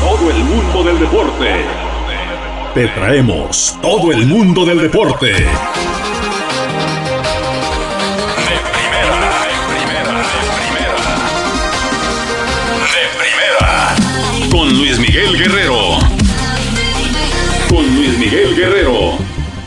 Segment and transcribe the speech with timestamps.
[0.00, 1.64] Todo el mundo del deporte.
[2.72, 5.26] Te traemos todo el mundo del deporte.
[5.26, 5.42] De
[8.72, 11.02] primera, de primera, de primera.
[12.94, 13.72] De primera.
[14.52, 15.98] Con Luis Miguel Guerrero.
[17.68, 19.18] Con Luis Miguel Guerrero.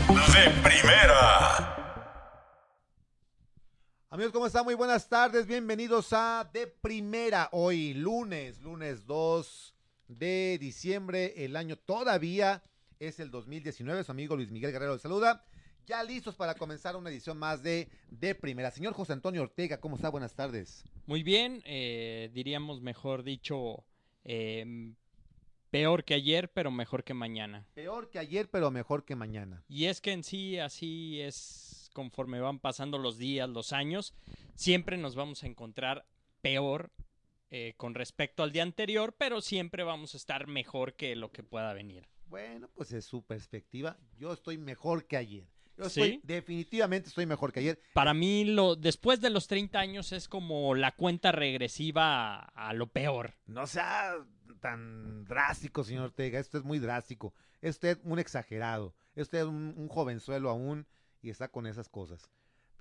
[0.08, 1.76] De primera.
[4.08, 4.64] Amigos, ¿cómo están?
[4.64, 5.46] Muy buenas tardes.
[5.46, 7.50] Bienvenidos a De Primera.
[7.52, 9.71] Hoy, lunes, lunes 2
[10.18, 11.44] de diciembre.
[11.44, 12.62] El año todavía
[12.98, 14.04] es el 2019.
[14.04, 15.44] Su amigo Luis Miguel Guerrero le saluda.
[15.86, 18.70] Ya listos para comenzar una edición más de De Primera.
[18.70, 20.08] Señor José Antonio Ortega, ¿cómo está?
[20.08, 20.84] Buenas tardes.
[21.06, 23.84] Muy bien, eh, diríamos mejor dicho,
[24.24, 24.94] eh,
[25.70, 27.66] peor que ayer, pero mejor que mañana.
[27.74, 29.64] Peor que ayer, pero mejor que mañana.
[29.68, 34.14] Y es que en sí así es conforme van pasando los días, los años,
[34.54, 36.06] siempre nos vamos a encontrar
[36.42, 36.92] peor
[37.54, 41.42] eh, con respecto al día anterior, pero siempre vamos a estar mejor que lo que
[41.42, 42.08] pueda venir.
[42.24, 43.98] Bueno, pues es su perspectiva.
[44.16, 45.44] Yo estoy mejor que ayer.
[45.76, 46.00] Yo ¿Sí?
[46.00, 47.78] estoy, definitivamente estoy mejor que ayer.
[47.92, 52.72] Para mí, lo, después de los 30 años es como la cuenta regresiva a, a
[52.72, 53.34] lo peor.
[53.44, 54.14] No sea
[54.60, 56.38] tan drástico, señor Ortega.
[56.38, 57.34] Esto es muy drástico.
[57.60, 58.94] Es usted un exagerado.
[59.14, 60.86] Es usted un, un jovenzuelo aún
[61.20, 62.30] y está con esas cosas.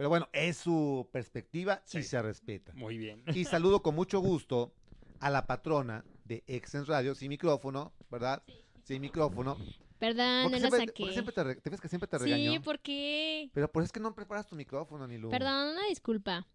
[0.01, 2.01] Pero bueno, es su perspectiva y Sí.
[2.01, 2.73] se respeta.
[2.73, 3.23] Muy bien.
[3.35, 4.73] Y saludo con mucho gusto
[5.19, 8.41] a la patrona de Exens Radio, sin micrófono, ¿verdad?
[8.83, 9.59] Sin micrófono.
[9.99, 10.93] Perdón, Porque no lo siempre, saqué.
[11.03, 12.61] porque siempre te, re- ¿te ves que siempre te sí, regañó?
[12.63, 13.51] ¿por qué?
[13.53, 15.29] Pero por eso es que no preparas tu micrófono, Anilu.
[15.29, 16.47] Perdón, una disculpa.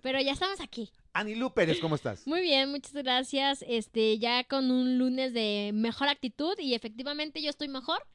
[0.00, 0.92] Pero ya estamos aquí.
[1.12, 2.24] Anilu Pérez, ¿cómo estás?
[2.24, 3.64] Muy bien, muchas gracias.
[3.66, 8.06] Este, ya con un lunes de mejor actitud y efectivamente yo estoy mejor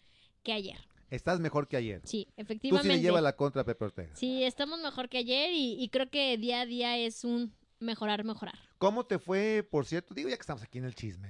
[0.44, 0.80] que ayer.
[1.12, 2.02] Estás mejor que ayer.
[2.06, 2.88] Sí, Tú sí efectivamente.
[2.88, 4.16] le llevas la contra a Pepe Ortega.
[4.16, 8.24] Sí, estamos mejor que ayer y, y creo que día a día es un mejorar,
[8.24, 8.58] mejorar.
[8.78, 10.14] ¿Cómo te fue, por cierto?
[10.16, 11.30] Digo, ya que estamos aquí en el chisme.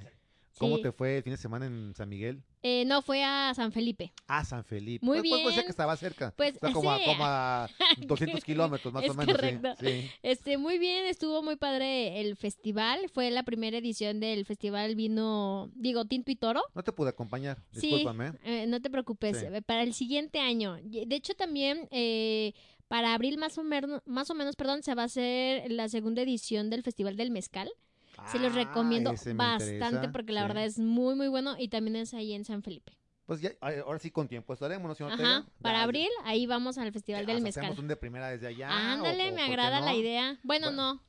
[0.58, 0.84] ¿Cómo Sí.
[0.84, 2.44] te fue el fin de semana en San Miguel?
[2.62, 4.14] Eh, no, fue a San Felipe.
[4.28, 5.04] Ah, San Felipe.
[5.06, 5.66] Muy Pues, pues, pues, bien.
[5.66, 6.34] que estaba cerca.
[6.38, 7.06] Pues, Está como, a, sí.
[7.06, 9.34] como a 200 kilómetros más Es o menos.
[9.36, 9.74] correcto.
[9.80, 10.10] Sí.
[10.22, 13.10] Este, muy bien, estuvo muy padre el festival.
[13.12, 16.62] Fue la primera edición del festival vino, digo, Tinto y Toro.
[16.76, 18.34] No te pude acompañar, discúlpame.
[18.44, 19.42] eh, no te preocupes.
[19.42, 20.78] Eh, Para el siguiente año.
[20.84, 22.54] De hecho, también eh,
[22.88, 26.22] para abril más o, menos, más o menos, perdón, se va a hacer la segunda
[26.22, 27.72] edición del Festival del Mezcal.
[28.32, 30.48] Se los Ah, recomiendo me bastante interesa, porque la sí.
[30.48, 32.98] verdad es muy, muy bueno y también es ahí en San Felipe.
[33.26, 33.52] Pues ya,
[33.86, 37.26] ahora sí con tiempo estaremos, ¿no, señor Ajá, para Ya, abril ahí vamos al Festival
[37.26, 37.64] del hasta Mezcal.
[37.66, 38.68] Hacemos un de primera desde allá.
[38.70, 39.98] o- Ándale, o me por qué agrada la no.
[39.98, 40.40] idea.
[40.44, 40.96] Bueno, Bueno.
[40.96, 41.04] no.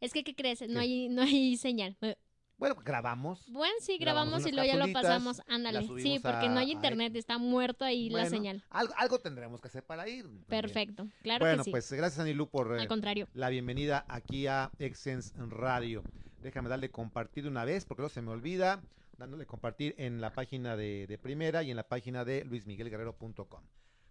[0.00, 0.60] Es que, ¿qué crees?
[0.60, 0.68] ¿Qué?
[0.68, 1.96] No hay, no hay señal.
[2.00, 2.16] Eh,
[2.56, 3.44] Bueno, grabamos.
[3.52, 5.42] Bueno, sí, Grabamos grabamos y luego ya lo pasamos.
[5.46, 5.82] Ándale.
[6.00, 8.64] Sí, porque no a- hay a- internet, está muerto ahí la Bueno, señal.
[8.70, 10.22] Algo, algo tendremos que hacer para ir.
[10.24, 10.44] también.
[10.46, 11.70] Perfecto, claro bueno, que sí.
[11.70, 13.28] pues gracias, Anilu, por eh, Al contrario.
[13.34, 16.02] la bienvenida aquí a Exens Radio.
[16.40, 18.82] Déjame darle compartir de una vez, porque no se me olvida,
[19.16, 23.62] dándole compartir en la página de, de Primera y en la página de luismiguelguerrero.com.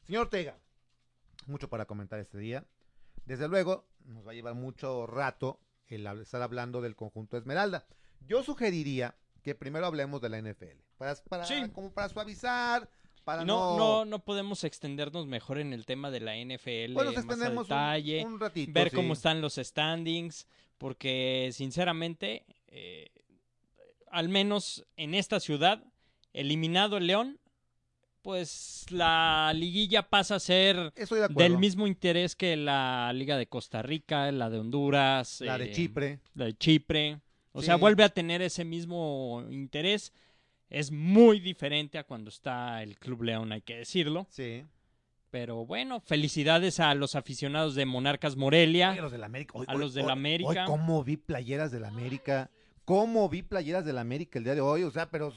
[0.04, 0.58] Señor Ortega,
[1.46, 2.66] mucho para comentar este día.
[3.26, 7.86] Desde luego, nos va a llevar mucho rato el estar hablando del conjunto Esmeralda.
[8.22, 11.70] Yo sugeriría que primero hablemos de la NFL, para, para- Sí.
[11.74, 12.90] como para suavizar,
[13.28, 13.78] para no...
[13.78, 17.20] no, no, no podemos extendernos mejor en el tema de la NFL Bueno, más a
[17.20, 18.72] extendemos un- detalle, un, ratito.
[18.72, 18.96] ver sí.
[18.96, 23.10] cómo están los standings, porque sinceramente, eh,
[24.10, 25.84] al menos en esta ciudad,
[26.32, 27.38] eliminado el León,
[28.22, 33.82] pues la liguilla pasa a ser de del mismo interés que la Liga de Costa
[33.82, 36.20] Rica, la de Honduras, La de eh, Chipre.
[36.34, 37.20] la de Chipre.
[37.52, 40.14] O sea, vuelve a tener ese mismo interés.
[40.70, 44.28] Es muy diferente a cuando está el Club León, hay que decirlo.
[44.30, 44.66] Sí.
[45.30, 48.92] Pero bueno, felicidades a los aficionados de Monarcas Morelia.
[48.92, 49.54] Oye, los del América.
[49.58, 50.50] Hoy- A hoy- los del hoy- América.
[50.50, 52.50] Hoy, ¿cómo vi playeras del América?
[52.86, 54.84] ¿Cómo vi playeras del América el día de hoy?
[54.84, 55.34] O sea, pero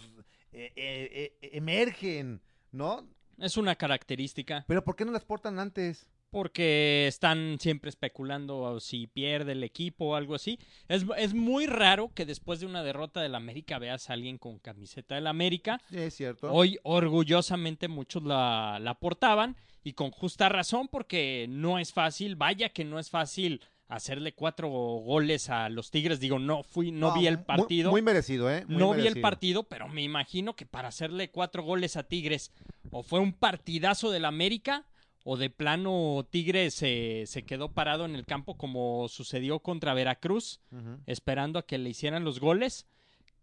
[0.52, 2.40] eh, eh, eh, emergen,
[2.72, 3.06] ¿no?
[3.38, 6.06] Es una característica Pero ¿por qué no las portan antes?
[6.30, 10.58] Porque están siempre especulando si pierde el equipo o algo así.
[10.88, 14.58] Es, es muy raro que después de una derrota del América veas a alguien con
[14.58, 15.80] camiseta del América.
[15.90, 16.52] Sí, es cierto.
[16.52, 22.68] Hoy orgullosamente muchos la, la portaban y con justa razón porque no es fácil, vaya
[22.70, 23.60] que no es fácil
[23.90, 26.20] hacerle cuatro goles a los Tigres.
[26.20, 27.90] Digo, no fui, no, vi el partido.
[27.90, 28.64] Muy, merecido, ¿eh?
[28.66, 32.52] Muy no vi el partido, pero me imagino que para hacerle cuatro goles a Tigres,
[32.90, 34.86] o fue un partidazo del América,
[35.32, 40.60] o de plano Tigres se se quedó parado en el campo como sucedió contra Veracruz,
[41.06, 42.88] esperando a que le hicieran los goles.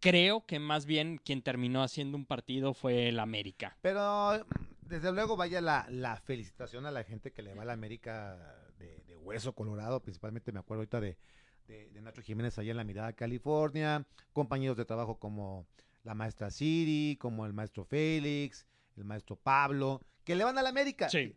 [0.02, 3.78] Creo que más bien quien terminó haciendo un partido fue el América.
[3.82, 4.46] Pero
[4.82, 8.38] desde luego vaya la, la felicitación a la gente que le va a la América
[8.80, 11.18] de, de hueso colorado, principalmente me acuerdo ahorita de,
[11.70, 15.66] de, de Nacho Jiménez allá en la Mirada, California, compañeros de trabajo como
[16.04, 18.68] la maestra Siri, como el maestro Félix,
[18.98, 21.08] el maestro Pablo, que le van a la América.
[21.08, 21.34] Sí.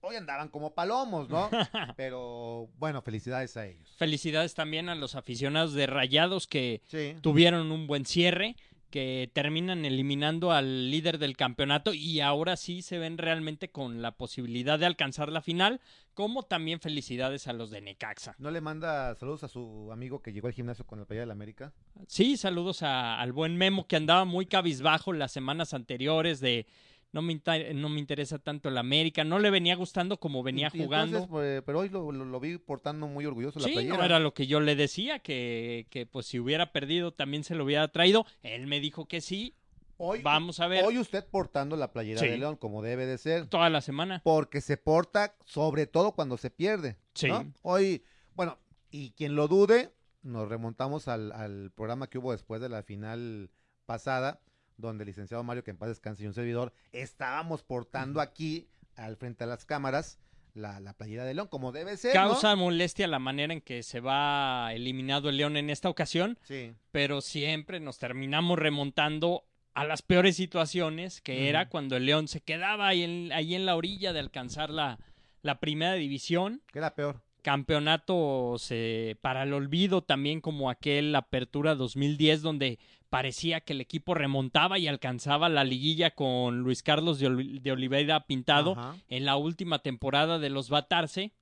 [0.00, 1.48] Hoy, andaban como palomos, ¿no?
[1.96, 3.88] Pero bueno, felicidades a ellos.
[3.96, 7.14] Felicidades también a los aficionados de Rayados que Sí.
[7.20, 8.56] tuvieron un buen cierre,
[8.90, 14.10] que terminan eliminando al líder del campeonato y ahora sí se ven realmente con la
[14.16, 15.80] posibilidad de alcanzar la final,
[16.14, 18.34] como también felicidades a los de Necaxa.
[18.38, 21.26] ¿No le manda saludos a su amigo que llegó al gimnasio con la playa de
[21.28, 21.72] la América?
[22.08, 26.66] Sí, saludos a- al buen Memo que andaba muy cabizbajo las semanas anteriores de
[27.12, 27.40] no me,
[27.74, 31.18] no me interesa tanto el América, no le venía gustando como venía y jugando.
[31.18, 33.96] entonces, pues, pero hoy lo, lo- lo vi portando muy orgulloso la Sí, playera.
[33.96, 37.54] no era lo que yo le decía, que, que pues si hubiera perdido también se
[37.54, 38.26] lo hubiera traído.
[38.42, 39.54] Él me dijo que sí,
[40.02, 42.28] Hoy, vamos a ver hoy usted portando la playera Sí.
[42.28, 44.22] de León como debe de ser, toda la semana.
[44.24, 46.96] porque se porta sobre todo cuando se pierde.
[47.14, 47.28] Sí.
[47.28, 47.52] ¿no?
[47.62, 48.02] Hoy,
[48.34, 48.56] bueno,
[48.90, 49.92] y quien lo dude,
[50.22, 53.50] nos remontamos al, al programa que hubo después de la final
[53.84, 54.40] pasada,
[54.80, 59.16] donde el licenciado Mario, que en paz descanse y un servidor, estábamos portando aquí, al
[59.16, 60.18] frente a las cámaras,
[60.54, 62.14] la, la playera de León, como debe ser.
[62.14, 62.20] ¿no?
[62.20, 66.72] Causa molestia la manera en que se va eliminado el León en esta ocasión, Sí.
[66.90, 69.44] pero siempre nos terminamos remontando
[69.74, 73.64] a las peores situaciones, que era cuando el León se quedaba ahí en, ahí en
[73.64, 74.98] la orilla de alcanzar la,
[75.42, 76.60] la primera división.
[76.72, 77.22] ¿Qué era peor?
[77.42, 82.78] Campeonatos eh, para el olvido, también como aquel Apertura 2010, donde
[83.10, 87.72] parecía que el equipo remontaba y alcanzaba la liguilla con Luis Carlos de, Ol- de
[87.72, 88.96] Oliveira Pintado Ajá.
[89.08, 91.32] en la última temporada de los Batarse.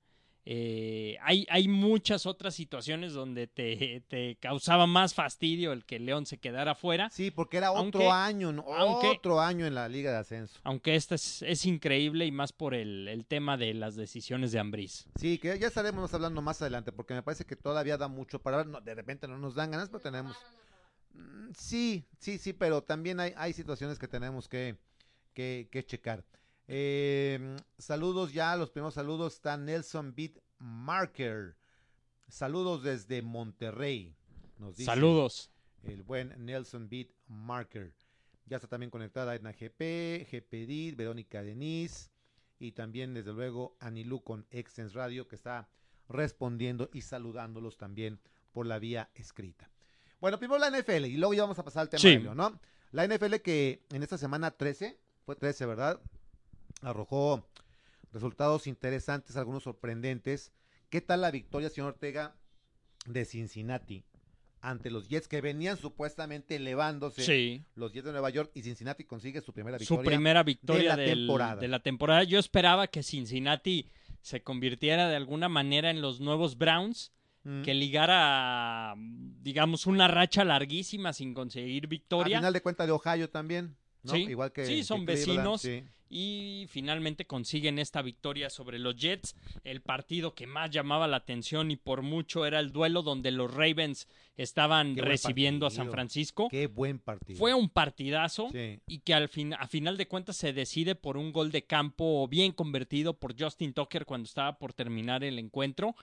[0.51, 6.25] Eh, hay, hay muchas otras situaciones donde te, te causaba más fastidio el que León
[6.25, 8.63] se quedara fuera, Sí, porque era otro Aunque- año, ¿no?
[8.73, 10.59] aunque- otro año en la Liga de Ascenso.
[10.63, 14.57] aunque esta es, es increíble y más por el, el tema de las decisiones de
[14.59, 15.05] Ambriz.
[15.19, 18.61] Sí, que ya estaremos hablando más adelante, porque me parece que todavía da mucho para
[18.61, 18.71] hablar.
[18.71, 20.35] No, de repente no nos dan ganas, pero tenemos.
[21.55, 24.77] Sí, sí, sí, pero también hay, hay situaciones que tenemos que,
[25.33, 26.25] que, que checar.
[26.67, 31.55] Eh, saludos ya, los primeros saludos está Nelson Beat Marker.
[32.27, 34.15] Saludos desde Monterrey.
[34.57, 35.49] Nos dice Saludos.
[35.83, 37.93] el buen Nelson Beat Marker.
[38.45, 42.09] Ya está también conectada Edna GP, GPD, Verónica Denise
[42.59, 45.69] y también desde luego Anilú con Extens Radio que está
[46.07, 48.19] respondiendo y saludándolos también
[48.51, 49.71] por la vía escrita.
[50.21, 52.09] Bueno, primero la NFL y luego ya vamos a pasar al tema Sí.
[52.09, 52.59] de León, ¿no?
[52.91, 55.99] La NFL que en esta semana 13, fue 13, ¿verdad?
[56.81, 57.47] Arrojó
[58.11, 60.51] resultados interesantes, algunos sorprendentes.
[60.89, 62.35] ¿Qué tal la victoria, señor Ortega,
[63.05, 64.03] de Cincinnati
[64.61, 67.23] ante los Jets que venían supuestamente elevándose?
[67.23, 67.63] Sí.
[67.75, 70.09] Los Jets de Nueva York y Cincinnati consigue su primera Su victoria.
[70.17, 71.55] primera victoria la del- temporada.
[71.61, 72.23] de la temporada.
[72.23, 73.89] Yo esperaba que Cincinnati
[74.21, 77.11] se convirtiera de alguna manera en los nuevos Browns,
[77.43, 77.61] Mm.
[77.63, 78.95] que ligara,
[79.41, 82.37] digamos, una racha larguísima sin conseguir victoria.
[82.39, 84.11] final de cuentas de Ohio también, ¿no?
[84.13, 85.61] Sí, Igual que sí, son que vecinos.
[85.61, 85.83] sí.
[86.11, 91.69] y finalmente consiguen esta victoria sobre los Jets, el partido que más llamaba la atención
[91.69, 95.91] y por mucho era el duelo donde los Ravens estaban recibiendo a San.
[95.91, 96.47] Francisco.
[96.49, 97.37] Qué buen partido.
[97.37, 98.79] Fue un partidazo Sí.
[98.87, 102.27] y que al fin, a final de cuentas se decide por un gol de campo
[102.27, 105.95] bien convertido por Justin Tucker cuando estaba por terminar el encuentro.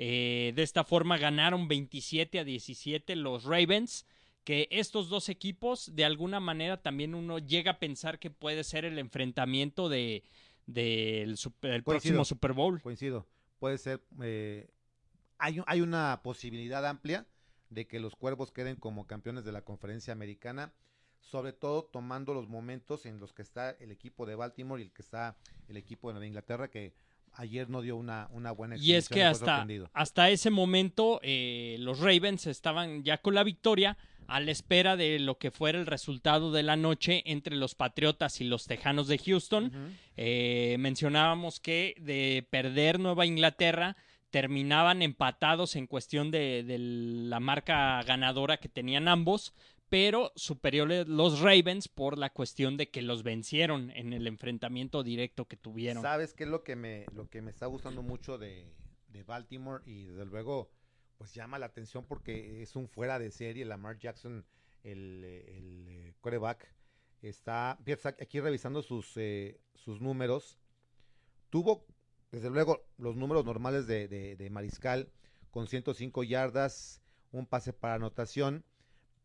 [0.00, 4.06] Eh, de esta forma ganaron 27 a 17 los Ravens
[4.44, 8.84] que estos dos equipos de alguna manera también uno llega a pensar que puede ser
[8.84, 10.22] el enfrentamiento de
[10.66, 12.12] del super- del Coincido.
[12.14, 12.80] próximo Super Bowl.
[12.82, 13.26] Coincido.
[13.58, 14.00] Puede ser.
[14.22, 14.68] eh,
[15.38, 17.26] hay, hay una posibilidad amplia
[17.70, 20.72] de que los cuervos queden como campeones de la conferencia americana,
[21.20, 24.92] sobre todo tomando los momentos en los que está el equipo de Baltimore y el
[24.92, 25.36] que está
[25.68, 26.94] el equipo de Nueva Inglaterra, que
[27.38, 32.00] ayer no dio una, una buena Y es que hasta, hasta ese momento eh, los
[32.00, 36.52] Ravens estaban ya con la victoria a la espera de lo que fuera el resultado
[36.52, 39.72] de la noche entre los Patriotas y los Tejanos de Houston.
[40.16, 43.96] Eh, mencionábamos que de perder Nueva Inglaterra
[44.30, 49.54] terminaban empatados en cuestión de, de la marca ganadora que tenían ambos,
[49.88, 55.46] pero superiores los Ravens por la cuestión de que los vencieron en el enfrentamiento directo
[55.46, 56.02] que tuvieron.
[56.02, 58.72] ¿Sabes qué es lo que me, lo que me está gustando mucho de,
[59.08, 60.70] de Baltimore y desde luego
[61.16, 64.44] pues llama la atención porque es un fuera de serie, Lamar Jackson,
[64.84, 66.72] el, el eh, quarterback,
[67.22, 67.78] está,
[68.20, 70.58] aquí revisando sus, eh, sus números,
[71.50, 71.84] tuvo
[72.30, 75.10] desde luego los números normales de, de, de Mariscal
[75.50, 77.02] con 105 yardas,
[77.32, 78.64] un pase para anotación,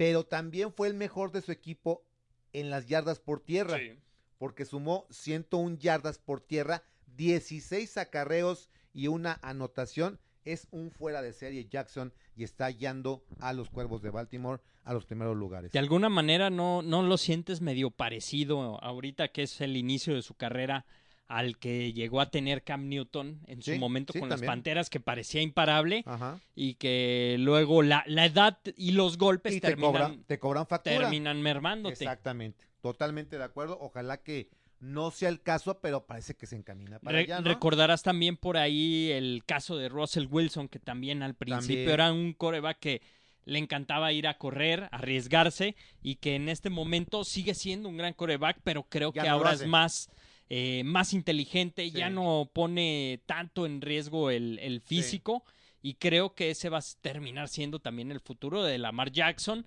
[0.03, 2.03] pero también fue el mejor de su equipo
[2.51, 3.93] en las yardas por tierra, Sí.
[4.37, 6.83] porque sumó 101 yardas por tierra,
[7.15, 10.19] 16 acarreos y una anotación.
[10.43, 14.93] Es un fuera de serie Jackson y está hallando a los Cuervos de Baltimore a
[14.93, 15.71] los primeros lugares.
[15.71, 20.21] De alguna manera no, no lo sientes medio parecido ahorita que es el inicio de
[20.21, 20.85] su carrera
[21.27, 24.45] al que llegó a tener Cam Newton en su momento sí, con también.
[24.47, 26.39] las Panteras, que parecía imparable Ajá.
[26.55, 30.67] y que luego la, la edad y los golpes Y te terminan, cobran, te cobran
[30.67, 30.99] factura.
[30.99, 31.93] terminan mermándote.
[32.03, 32.65] Exactamente.
[32.81, 33.77] Totalmente de acuerdo.
[33.81, 34.49] Ojalá que
[34.79, 37.47] no sea el caso, pero parece que se encamina para Re- allá, ¿no?
[37.47, 41.89] Recordarás también por ahí el caso de Russell Wilson, que también al principio También.
[41.89, 43.01] era un coreback que
[43.45, 48.13] le encantaba ir a correr, arriesgarse, y que en este momento sigue siendo un gran
[48.13, 50.09] coreback, pero creo Ya que no ahora es más,
[50.49, 52.13] eh, más inteligente, ya Sí.
[52.13, 54.85] no pone tanto en riesgo el, el Sí.
[54.87, 55.43] físico,
[55.81, 59.65] y creo que ese va a terminar siendo también el futuro de Lamar Jackson.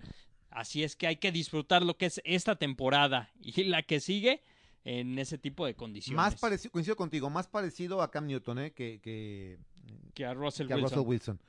[0.49, 4.41] Así es que hay que disfrutar lo que es esta temporada y la que sigue
[4.85, 6.15] en ese tipo de condiciones.
[6.15, 8.71] Más parecido, coincido contigo, más parecido a Cam Newton, ¿eh?
[8.71, 9.57] Que, que,
[10.13, 10.89] que a Russell que a Wilson.
[10.97, 11.39] Russell Wilson.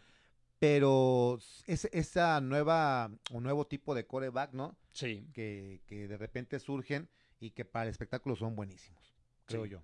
[0.58, 4.76] Pero es, esa nueva, o nuevo tipo de coreback, ¿no?
[4.92, 5.24] Sí.
[5.32, 7.08] Que, que de repente surgen
[7.38, 9.07] y que para el espectáculo son buenísimos,
[9.48, 9.70] creo Sí.
[9.70, 9.82] yo.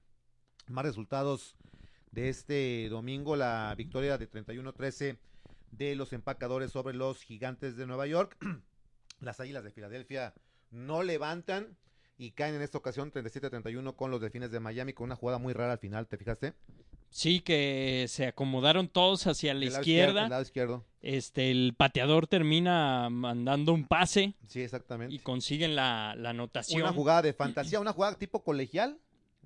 [0.68, 1.56] Más resultados
[2.12, 5.18] de este domingo, la victoria de 31-13
[5.72, 8.36] de los empacadores sobre los gigantes de Nueva York.
[9.20, 10.34] Las Águilas de Filadelfia
[10.70, 11.76] no levantan
[12.16, 15.52] y caen en esta ocasión 37-31 con los Delfines de Miami con una jugada muy
[15.52, 16.52] rara al final, ¿te fijaste?
[17.10, 20.28] Sí, que se acomodaron todos hacia la lado izquierda.
[20.28, 20.84] lado izquierdo.
[21.00, 25.14] Este, el pateador termina mandando un pase Sí, exactamente.
[25.14, 26.82] y consiguen la, la anotación.
[26.82, 28.98] Una jugada de fantasía, una jugada tipo colegial,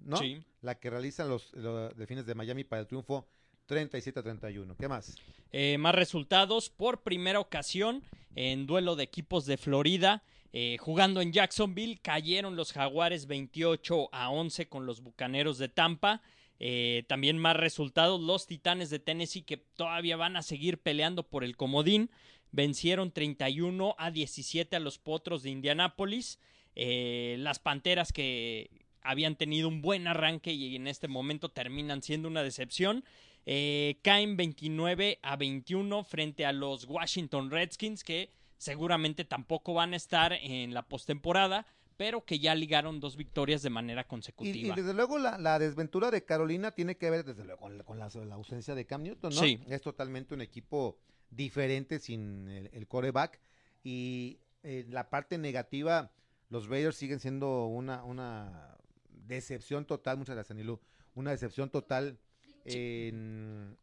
[0.03, 0.17] ¿no?
[0.17, 0.43] Sí.
[0.61, 3.27] La que realizan los, los Delfines de Miami para el triunfo
[3.69, 4.77] 37-31.
[4.77, 5.17] ¿Qué más?
[5.53, 6.71] Eh, más resultados.
[6.71, 8.03] Por primera ocasión,
[8.35, 14.31] en duelo de equipos de Florida, eh, jugando en Jacksonville, cayeron los Jaguares 28 a
[14.31, 16.23] 11 con los Bucaneros de Tampa.
[16.61, 21.45] Eh, también más resultados, los Titanes de Tennessee que todavía van a seguir peleando por
[21.45, 22.11] el comodín.
[22.51, 26.39] Vencieron 31 a 17 a los Potros de Indianápolis.
[26.75, 28.71] Eh, las Panteras que
[29.03, 33.05] habían tenido un buen arranque y en este momento terminan siendo una decepción.
[33.47, 39.97] Eh, caen 29 a 21 frente a los Washington Redskins que seguramente tampoco van a
[39.97, 41.65] estar en la postemporada,
[41.97, 44.75] pero que ya ligaron dos victorias de manera Y, y consecutiva.
[44.77, 47.99] desde luego la, la desventura de Carolina tiene que ver desde luego con la, con
[47.99, 49.41] la- la ausencia de Cam Newton, ¿no?
[49.41, 49.61] Sí.
[49.69, 50.99] Es totalmente un equipo
[51.31, 53.41] diferente sin el, el coreback
[53.83, 56.11] y eh, la parte negativa,
[56.51, 58.77] los Raiders siguen siendo una, una
[59.29, 60.81] decepción total, muchas gracias Anilú,
[61.15, 62.19] una decepción total
[62.65, 63.77] en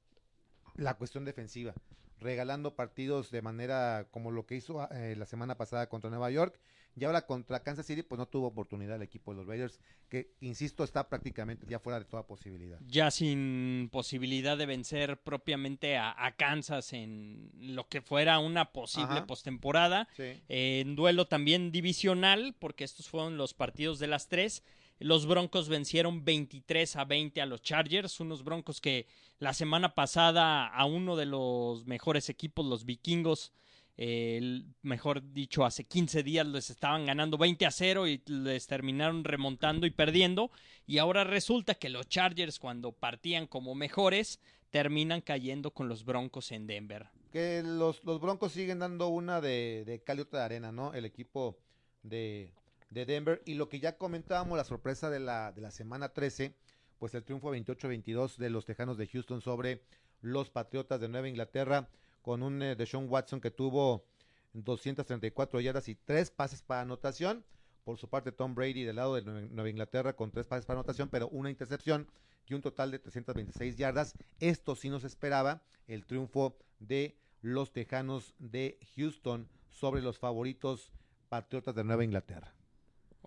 [0.75, 1.74] la cuestión defensiva,
[2.20, 6.60] regalando partidos de manera como lo que hizo eh, la semana pasada contra Nueva York
[6.98, 10.32] y ahora contra Kansas City pues no tuvo oportunidad el equipo de los Raiders que
[10.40, 12.80] insisto está prácticamente ya fuera de toda posibilidad.
[12.88, 19.24] ya sin posibilidad de vencer propiamente a, a Kansas en lo que fuera una posible
[19.24, 20.08] postemporada.
[20.16, 20.24] Sí.
[20.48, 24.64] Eh, en duelo también divisional, porque estos fueron los partidos de las tres.
[25.00, 29.08] Los Broncos vencieron 23 a 20 a los Chargers, unos Broncos que
[29.40, 33.52] la semana pasada a uno de los mejores equipos, los Vikingos,
[33.98, 39.24] eh, mejor dicho, hace 15 días les estaban ganando 20 a 0 y les terminaron
[39.24, 40.52] remontando y perdiendo.
[40.86, 46.52] Y ahora resulta que los Chargers, cuando partían como mejores, terminan cayendo con los Broncos
[46.52, 47.08] en Denver.
[47.32, 50.94] Que los, los Broncos siguen dando una de, de de arena, ¿no?
[50.94, 51.58] El equipo
[52.04, 52.52] de,
[52.96, 53.44] de Denver.
[53.46, 56.56] Y lo que ya comentábamos, la sorpresa de la, de la semana 13,
[56.98, 59.84] pues el triunfo 28-22 de los Tejanos de Houston sobre
[60.22, 61.90] los Patriotas de Nueva Inglaterra,
[62.24, 64.06] con un eh, Deshaun Watson que tuvo
[64.54, 67.44] 234 yardas y tres pases para anotación.
[67.84, 71.10] Por su parte, Tom Brady del lado de Nueva Inglaterra con tres pases para anotación,
[71.10, 72.08] pero una intercepción
[72.48, 74.16] y un total de 326 yardas.
[74.40, 80.94] Esto sí nos esperaba, el triunfo de los Tejanos de Houston sobre los favoritos
[81.30, 82.55] Patriotas de Nueva Inglaterra.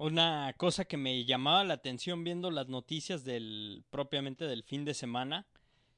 [0.01, 4.95] Una cosa que me llamaba la atención viendo las noticias del propiamente del fin de
[4.95, 5.45] semana,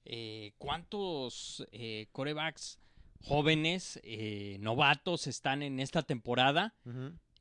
[0.07, 2.78] eh, cuántos eh, corebacks
[3.23, 6.75] jóvenes, eh, novatos están en esta temporada.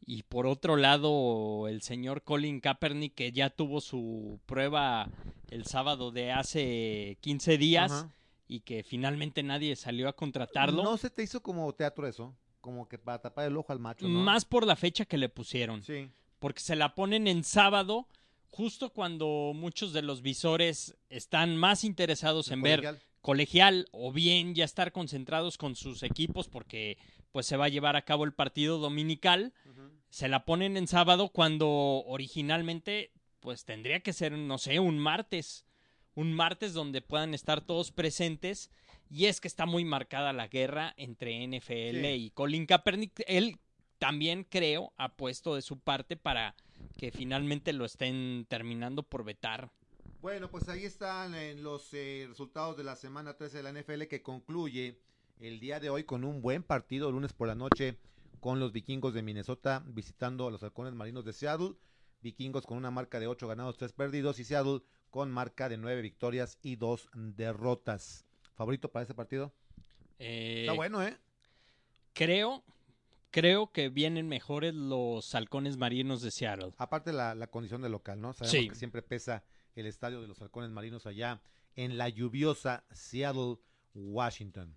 [0.05, 5.09] Y por otro lado, el señor Colin Kaepernick, que ya tuvo su prueba
[5.49, 8.05] el sábado de hace 15 días
[8.49, 10.83] y que finalmente nadie salió a contratarlo.
[10.83, 12.35] ¿No se te hizo como teatro eso?
[12.59, 14.19] Como que para tapar el ojo al macho, ¿no?
[14.19, 15.83] Más por la fecha que le pusieron.
[15.83, 16.09] Sí.
[16.39, 18.07] Porque se la ponen en sábado,
[18.49, 23.87] justo cuando muchos de los visores están más interesados en ver colegial.
[23.91, 26.97] o bien ya estar concentrados con sus equipos porque
[27.31, 29.53] pues se va a llevar a cabo el partido dominical.
[30.09, 31.67] Se la ponen en sábado cuando
[32.07, 35.65] originalmente pues tendría que ser, no sé, un martes.
[36.15, 38.71] Un martes donde puedan estar todos presentes.
[39.09, 42.07] Y es que está muy marcada la guerra entre NFL Sí.
[42.25, 43.23] y Colin Kaepernick.
[43.27, 43.57] Él
[43.99, 46.55] también creo ha puesto de su parte para
[46.97, 49.69] que finalmente lo estén terminando por vetar.
[50.21, 54.03] Bueno, pues ahí están eh, los eh, resultados de la semana 13 de la NFL
[54.03, 54.99] que concluye
[55.39, 57.97] el día de hoy con un buen partido lunes por la noche
[58.39, 61.75] con los vikingos de Minnesota visitando a los halcones marinos de Seattle.
[62.21, 66.01] Vikingos con una marca de 8 ganados, 3 perdidos y Seattle con marca de 9
[66.01, 68.25] victorias y 2 derrotas.
[68.55, 69.53] ¿Favorito para este partido?
[70.19, 71.17] Eh, Está bueno, ¿eh?
[72.13, 72.63] Creo,
[73.31, 76.71] creo que vienen mejores los halcones marinos de Seattle.
[76.77, 78.33] Aparte la, la condición de local, ¿no?
[78.33, 78.69] Sabemos Sí.
[78.69, 79.43] que siempre pesa
[79.75, 81.41] el estadio de los halcones marinos allá
[81.75, 83.57] en la lluviosa Seattle,
[83.93, 84.75] Washington.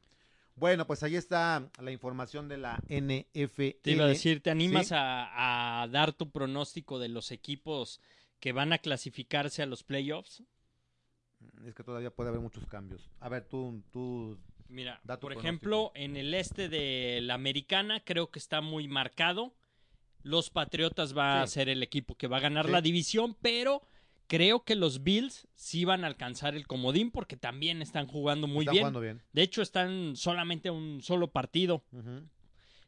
[0.54, 3.80] Bueno, pues ahí está la información de la NFL.
[3.82, 4.94] Te iba a decir, ¿te animas Sí.
[4.97, 8.00] a, a dar tu pronóstico de los equipos
[8.38, 10.42] que van a clasificarse a los playoffs?
[11.66, 13.09] Es que todavía puede haber muchos cambios.
[13.18, 14.38] A ver, tú, tú
[14.73, 19.55] Mira, Da por ejemplo, en el este de la americana creo que está muy marcado.
[20.23, 22.73] Los Patriotas va a ser el equipo que va a ganar Sí.
[22.73, 23.83] la división, pero
[24.29, 28.61] creo que los Bills sí van a alcanzar el comodín porque también están jugando muy
[28.62, 28.83] estás bien.
[28.85, 29.23] jugando bien.
[29.33, 31.85] De hecho, están solamente un solo partido.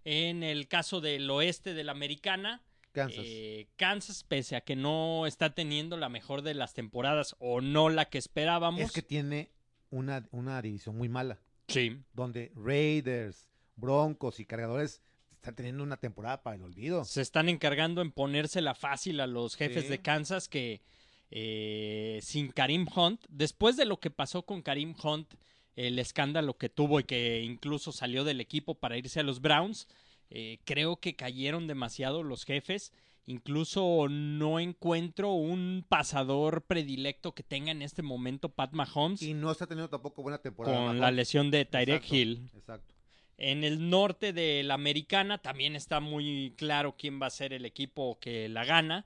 [0.05, 2.63] En el caso del oeste de la americana,
[2.93, 3.25] Kansas.
[3.27, 7.89] eh, Kansas, pese a que no está teniendo la mejor de las temporadas o no
[7.89, 8.81] la que esperábamos.
[8.83, 9.51] es que tiene
[9.91, 11.99] una, una división muy mala, sí.
[12.13, 15.01] donde Raiders, Broncos y Cargadores
[15.35, 17.05] están teniendo una temporada para el olvido.
[17.05, 19.89] Se están encargando en ponérsela fácil a los jefes Sí.
[19.91, 20.81] de Kansas que
[21.31, 25.35] eh, sin Karim Hunt, después de lo que pasó con Karim Hunt,
[25.75, 29.89] el escándalo que tuvo y que incluso salió del equipo para irse a los Browns,
[30.31, 32.93] eh, creo que cayeron demasiado los jefes.
[33.27, 39.51] Incluso no encuentro un pasador predilecto que tenga en este momento Pat Mahomes Y no
[39.51, 40.77] está teniendo tampoco buena temporada.
[40.77, 41.01] con Mahomes.
[41.01, 42.51] la lesión de Tyreek Exacto, Hill.
[42.55, 42.95] Exacto.
[43.37, 47.65] En el norte de la americana también está muy claro quién va a ser el
[47.65, 49.05] equipo que la gana.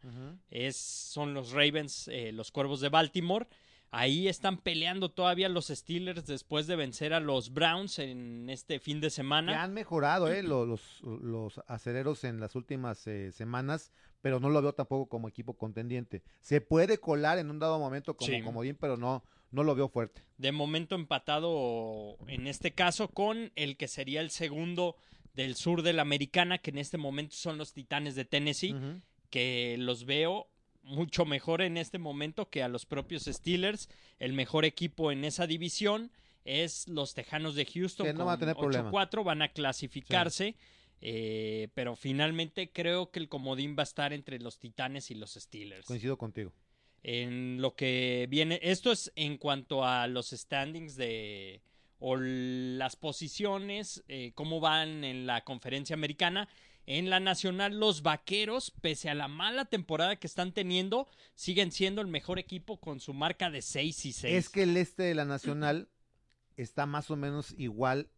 [0.50, 3.46] Es, son los Ravens, eh, los Cuervos de Baltimore.
[3.90, 9.00] Ahí están peleando todavía los Steelers después de vencer a los Browns en este fin
[9.00, 9.62] de Que semana.
[9.62, 14.60] han mejorado eh, lo- los, los, acereros en las últimas eh, semanas, pero no lo
[14.62, 16.22] veo tampoco como equipo contendiente.
[16.40, 18.42] Se puede colar en un dado momento como Sí.
[18.42, 20.22] comodín, pero no, no lo veo fuerte.
[20.36, 24.96] De momento empatado en este caso con el que sería el segundo
[25.34, 28.74] del sur de la americana, que en este momento son los Titanes de Tennessee.
[29.30, 30.48] Que los veo
[30.82, 33.88] mucho mejor en este momento que a los propios Steelers.
[34.18, 36.10] El mejor equipo en esa división
[36.44, 38.06] es los Tejanos de Houston.
[38.06, 38.90] Que no con van a tener problema.
[38.90, 40.56] 8-4 van a clasificarse.
[41.00, 45.34] Eh, pero finalmente creo que el comodín va a estar entre los Titanes y los
[45.34, 45.86] Steelers.
[45.86, 46.52] Coincido contigo.
[47.02, 51.62] En lo que viene, esto es en cuanto a los standings de
[52.00, 56.48] o las posiciones, eh, cómo van en la conferencia americana.
[56.86, 62.00] En la nacional, los vaqueros, pese a la mala temporada que están teniendo, siguen siendo
[62.00, 64.34] el mejor equipo con su marca de 6 y 6.
[64.34, 65.88] Es que el este de la nacional
[66.56, 68.08] está más o menos igual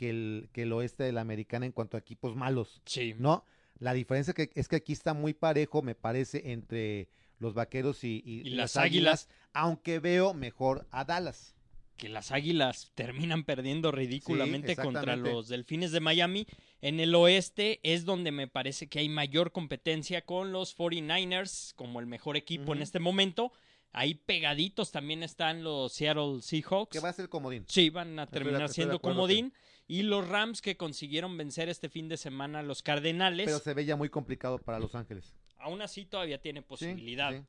[0.00, 3.14] que el, que el oeste de la americana en cuanto a equipos malos, sí.
[3.18, 3.44] ¿no?
[3.78, 8.22] La diferencia que, es que aquí está muy parejo, me parece, entre los vaqueros y,
[8.24, 9.28] y- las águilas.
[9.52, 11.54] aunque veo mejor a Dallas.
[11.98, 16.46] que las Águilas terminan perdiendo ridículamente Sí, contra los Delfines de Miami.
[16.80, 22.00] En el oeste es donde me parece que hay mayor competencia con los 49ers como
[22.00, 23.52] el mejor equipo en este momento.
[23.92, 26.92] Ahí pegaditos también están los Seattle Seahawks.
[26.92, 27.64] Que va a ser comodín.
[27.68, 29.52] Sí, van a terminar estoy siendo comodín.
[29.90, 33.46] Y los Rams que consiguieron vencer este fin de semana a los Cardenales.
[33.46, 35.34] Pero se ve ya muy complicado para Los Ángeles.
[35.58, 37.32] Aún así todavía tiene posibilidad.
[37.32, 37.44] sí.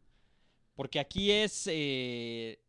[0.74, 1.68] Porque aquí es.
[1.68, 2.60] eh,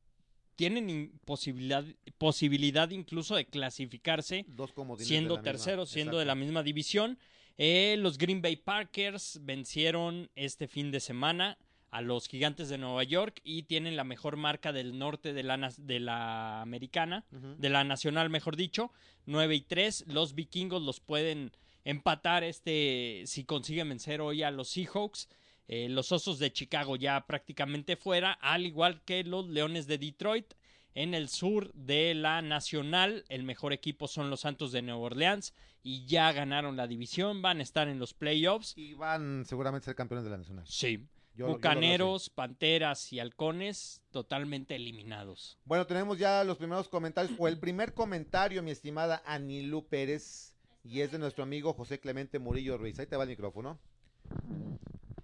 [0.57, 1.85] tienen posibilidad,
[2.19, 7.19] posibilidad incluso de clasificarse Dos siendo terceros, siendo de la misma división.
[7.57, 11.57] Eh, los Green Bay Packers vencieron este fin de semana
[11.92, 15.70] a los Gigantes de Nueva York y tienen la mejor marca del norte de la,
[15.76, 18.90] de la americana, de la nacional, mejor dicho,
[19.26, 20.07] 9 y 3.
[20.09, 21.52] Los vikingos los pueden
[21.85, 25.28] empatar este si consiguen vencer hoy a los Seahawks.
[25.68, 30.55] Eh, los Osos de Chicago ya prácticamente fuera, al igual que los Leones de Detroit.
[30.94, 33.24] en el sur de la Nacional.
[33.28, 37.61] El mejor equipo son los Santos de Nueva Orleans y ya ganaron la división, van
[37.61, 38.74] a estar en los playoffs.
[38.76, 40.64] Y van seguramente a ser campeones de la Nacional.
[40.66, 41.07] Sí.
[41.35, 45.59] Yo- Bucaneros, Panteras y Halcones totalmente eliminados.
[45.64, 51.01] Bueno, tenemos ya los primeros comentarios, o el primer comentario, mi estimada Anilú Pérez, y
[51.01, 52.99] es de nuestro amigo José Clemente Murillo Ruiz.
[52.99, 53.79] Ahí te va el micrófono.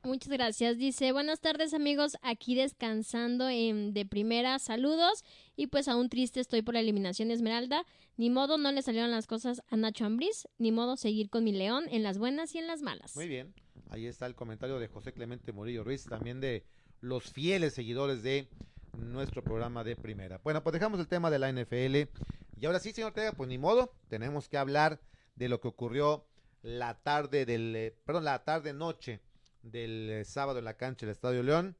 [0.04, 0.78] Muchas gracias.
[0.78, 5.24] Dice, buenas tardes amigos, aquí descansando en, de primera, saludos.
[5.56, 7.84] Y pues aún triste estoy por la eliminación de Esmeralda.
[8.16, 10.48] Ni modo, no le salieron las cosas a Nacho Ambriz.
[10.56, 13.14] Ni modo, seguir con mi león en las buenas y en las malas.
[13.16, 13.52] Muy bien.
[13.90, 16.64] Ahí está el comentario de José Clemente Murillo Ruiz, también de
[17.00, 18.48] los fieles seguidores de
[18.98, 20.40] nuestro programa de primera.
[20.44, 22.10] Bueno, pues dejamos el tema de la NFL.
[22.56, 25.00] Y ahora sí, señor Ortega, pues ni modo, tenemos que hablar
[25.36, 26.26] de lo que ocurrió
[26.62, 29.20] la tarde del, eh, perdón, la tarde noche
[29.62, 31.76] del eh, sábado en la cancha del Estadio León,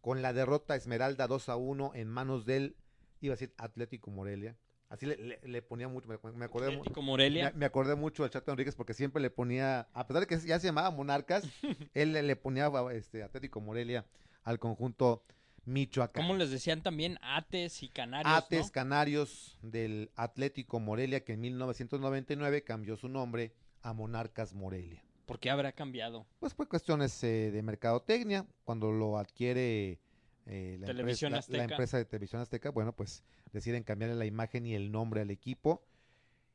[0.00, 2.76] con la derrota Esmeralda 2 a 1 en manos del,
[3.20, 4.56] iba a decir Atlético Morelia.
[4.90, 7.50] Así le, le- le ponía mucho, me, me acordé mu- Atlético Morelia.
[7.52, 10.38] me, me acordé mucho del Chato Enríquez porque siempre le ponía, a pesar de que
[10.46, 11.44] ya se llamaba Monarcas,
[11.94, 14.04] él le, le ponía este, Atlético Morelia
[14.42, 15.22] al conjunto
[15.64, 16.24] Michoacán.
[16.26, 18.34] Como les decían también, Ates y Canarios.
[18.34, 18.72] Ates ¿no?
[18.72, 25.02] Canarios del Atlético Morelia, que en 1999 cambió su nombre a Monarcas Morelia.
[25.26, 26.26] ¿Por qué habrá cambiado?
[26.40, 30.00] Pues por cuestiones eh, de mercadotecnia, cuando lo adquiere
[30.46, 33.22] eh, la, Televisión empresa, la- empresa de televisión azteca, bueno, pues
[33.52, 35.82] deciden cambiarle la imagen y el nombre al equipo.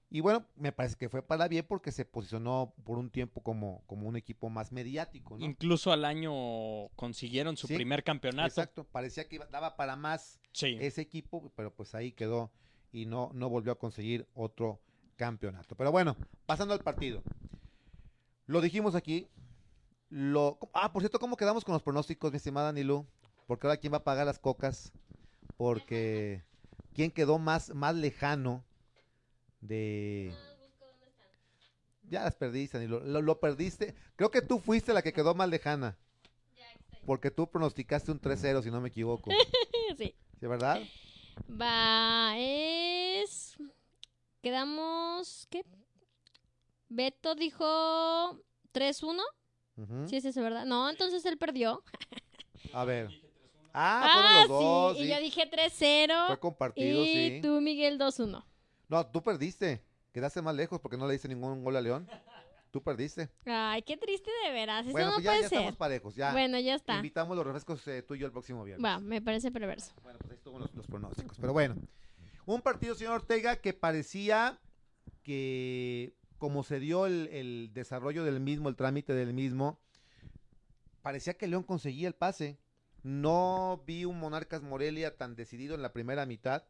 [0.10, 3.84] Y bueno, me parece que fue para bien porque se posicionó por un tiempo como,
[3.88, 5.44] como un equipo más mediático, ¿no?
[5.44, 8.48] Incluso al año consiguieron su Sí, primer campeonato.
[8.48, 10.78] Exacto, parecía que daba para más Sí.
[10.80, 12.52] ese equipo, pero pues ahí quedó
[12.92, 14.80] y no, no volvió a conseguir otro
[15.16, 15.76] campeonato.
[15.76, 17.24] Pero bueno, pasando al partido.
[18.46, 19.28] Lo dijimos aquí.
[20.10, 23.06] Lo, ah, por cierto, ¿cómo quedamos con los pronósticos, mi estimada Nilu?
[23.48, 24.92] Porque ahora quién va a pagar las cocas.
[25.58, 26.44] Porque
[26.94, 28.64] quién quedó más, más lejano
[29.62, 30.34] de...
[32.04, 33.00] Ya las perdiste, Nilu.
[33.00, 33.96] Lo, lo perdiste.
[34.16, 35.98] Creo que tú fuiste la que quedó más lejana.
[37.06, 39.32] Porque tú pronosticaste un 3-0, si no me equivoco.
[39.98, 40.16] Sí.
[40.40, 40.82] ¿Sí, verdad?
[41.50, 43.56] Va, es...
[44.42, 45.48] Quedamos...
[45.50, 45.64] ¿Qué?
[46.90, 48.42] Beto dijo
[48.74, 49.22] 3-1.
[49.78, 50.08] Ujú.
[50.08, 50.66] Sí, es eso, ¿verdad?
[50.66, 51.84] No, entonces él perdió.
[52.74, 53.10] A ver.
[53.78, 54.98] Ah, fueron los dos.
[54.98, 55.04] sí.
[55.04, 56.28] Y yo dije 3-0.
[56.28, 57.40] Fue compartido, Y sí.
[57.42, 58.44] tú, Miguel, 2-1.
[58.88, 59.84] No, tú perdiste.
[60.14, 62.08] Quedaste más lejos porque no le diste ningún gol a León.
[62.72, 63.30] Tú perdiste.
[63.46, 64.84] Ay, qué triste de veras.
[64.86, 65.58] Eso bueno, no pues ya, puede ya ser.
[65.60, 66.16] estamos parejos.
[66.16, 66.96] Ya Bueno, ya está.
[66.96, 68.84] invitamos los refrescos eh, tú y yo el próximo viernes.
[68.86, 69.94] Va, me parece perverso.
[70.04, 71.38] Bueno, pues ahí estuvo los, los pronósticos.
[71.40, 71.76] Pero bueno,
[72.46, 74.60] un partido, señor Ortega, que parecía
[75.24, 79.80] que como se dio el, el desarrollo del mismo, el trámite del mismo,
[81.02, 82.58] parecía que León conseguía el pase.
[83.06, 86.64] No vi un Monarcas Morelia tan decidido en la primera mitad.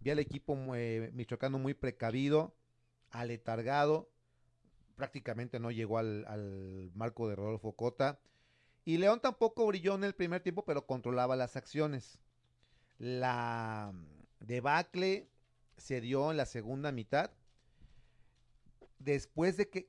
[0.00, 2.54] Vi al equipo eh, michoacano muy precavido,
[3.10, 4.10] aletargado.
[4.94, 8.20] Prácticamente no llegó al, al marco de Rodolfo Cota.
[8.84, 12.18] Y León tampoco brilló en el primer tiempo, pero controlaba las acciones.
[12.98, 13.94] La
[14.40, 15.30] debacle
[15.78, 17.30] se dio en la segunda mitad.
[18.98, 19.88] Después de que,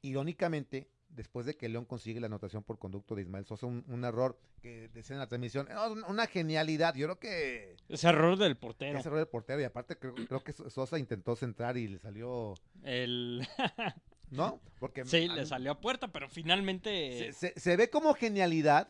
[0.00, 4.04] irónicamente, después de que León consigue la anotación por conducto de Ismael Sosa, un, un
[4.04, 6.94] error que decían en la transmisión, "No, una- genialidad.
[6.94, 8.98] Yo creo que Ese error del portero.
[8.98, 12.54] ese error del portero, y aparte creo, creo que Sosa intentó centrar y le salió,
[12.82, 13.46] El...
[14.30, 14.60] ¿no?
[14.78, 17.32] Porque sí, a le salió a puerta, pero finalmente...
[17.32, 18.88] se, se- se ve como genialidad,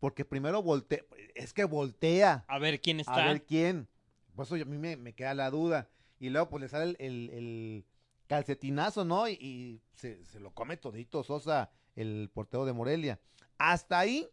[0.00, 1.00] porque primero voltea,
[1.34, 2.44] es que voltea.
[2.48, 3.16] A ver quién A está.
[3.26, 3.88] ver quién.
[4.34, 5.88] Por eso a mí me, me queda la duda.
[6.20, 7.84] Y luego pues le sale el, el- el
[8.28, 9.28] calcetinazo, ¿no?
[9.28, 13.18] Y, y se, se lo come todito Sosa, el portero de Morelia.
[13.58, 14.26] Hasta ahí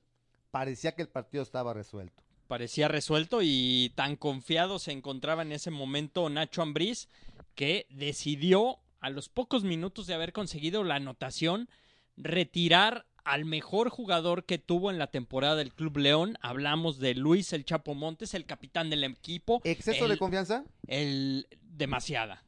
[0.51, 2.21] parecía que el partido estaba resuelto.
[2.47, 7.10] Parecía resuelto y tan confiado se encontraba en ese momento Nacho Ambriz
[7.55, 11.69] que decidió, a los pocos minutos de haber conseguido la anotación,
[12.17, 16.38] retirar al mejor jugador que tuvo en la temporada del Club León.
[16.41, 19.62] Hablamos de Luis El Chapo Montes, el capitán del equipo.
[19.63, 20.63] ¿Exceso El- de confianza?
[20.88, 22.43] el demasiada.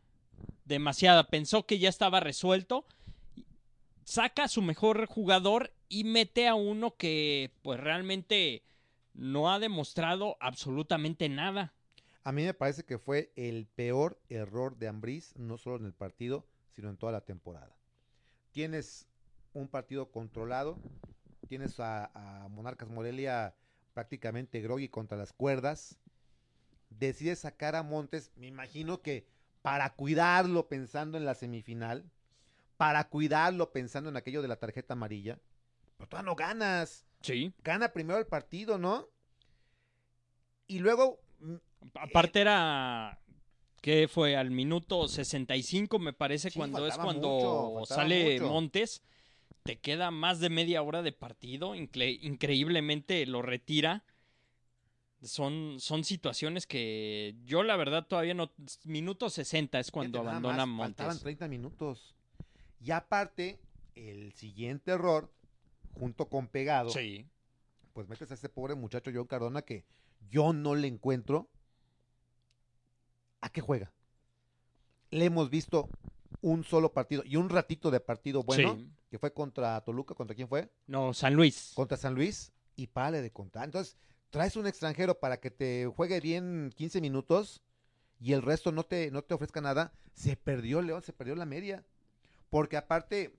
[0.67, 1.27] Demasiada.
[1.27, 2.85] Pensó que ya estaba resuelto.
[4.03, 8.63] Saca a su mejor jugador y mete a uno que pues realmente
[9.13, 11.73] no ha demostrado absolutamente nada.
[12.23, 15.93] A mí me parece que fue el peor error de Ambriz, no solo en el
[15.93, 17.75] partido, sino en toda la temporada.
[18.51, 19.07] Tienes
[19.53, 20.77] un partido controlado,
[21.47, 23.55] tienes a, Monarcas Morelia
[23.93, 25.97] prácticamente groggy contra las cuerdas,
[26.89, 29.25] decides sacar a Montes, me imagino que
[29.61, 32.09] para cuidarlo pensando en la semifinal,
[32.77, 35.39] para cuidarlo pensando en aquello de la tarjeta amarilla,
[35.97, 37.51] pero todavía no ganas Sí.
[37.63, 39.07] gana primero el partido, ¿no?
[40.67, 41.55] Y luego, mm,
[41.95, 43.19] Aparte era
[43.81, 48.47] que fue al minuto 65 me parece Sí, cuando es cuando mucho, sale mucho.
[48.49, 49.03] Montes.
[49.63, 54.03] Te queda más de media hora de partido, incre- increíblemente lo retira.
[55.23, 58.51] Son, son situaciones que yo la verdad todavía no...
[58.83, 61.23] Minuto 60 es cuando abandona más, Faltaban Montes.
[61.23, 62.15] 30 minutos.
[62.79, 63.59] Y aparte,
[63.95, 65.31] el siguiente error,
[65.99, 67.25] junto con pegado, Sí.
[67.93, 69.83] pues metes a ese pobre muchacho John Cardona que
[70.29, 71.49] yo no le encuentro
[73.41, 73.91] a qué juega.
[75.09, 75.89] Le hemos visto
[76.41, 78.89] un solo partido y un ratito de partido bueno, Sí.
[79.09, 80.69] que fue contra Toluca, ¿contra quién fue?
[80.85, 81.71] No, San Luis.
[81.75, 83.65] Contra San Luis y pare de contar.
[83.65, 83.97] Entonces,
[84.29, 87.61] traes un extranjero para que te juegue bien 15 minutos
[88.19, 89.91] y el resto no te, no te ofrezca nada.
[90.13, 91.83] Se perdió León, se perdió la media.
[92.49, 93.35] Porque aparte,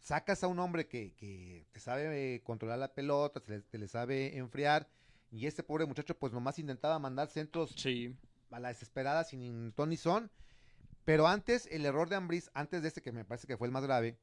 [0.00, 3.78] sacas a un hombre que, que te sabe eh, controlar la pelota, te le, te
[3.78, 4.88] le sabe enfriar.
[5.30, 8.14] Y este pobre muchacho, pues nomás intentaba mandar centros Sí.
[8.50, 10.30] a la desesperada sin Tony Son.
[11.04, 13.72] Pero antes, el error de Ambris, antes de este que me parece que fue el
[13.72, 14.16] más grave,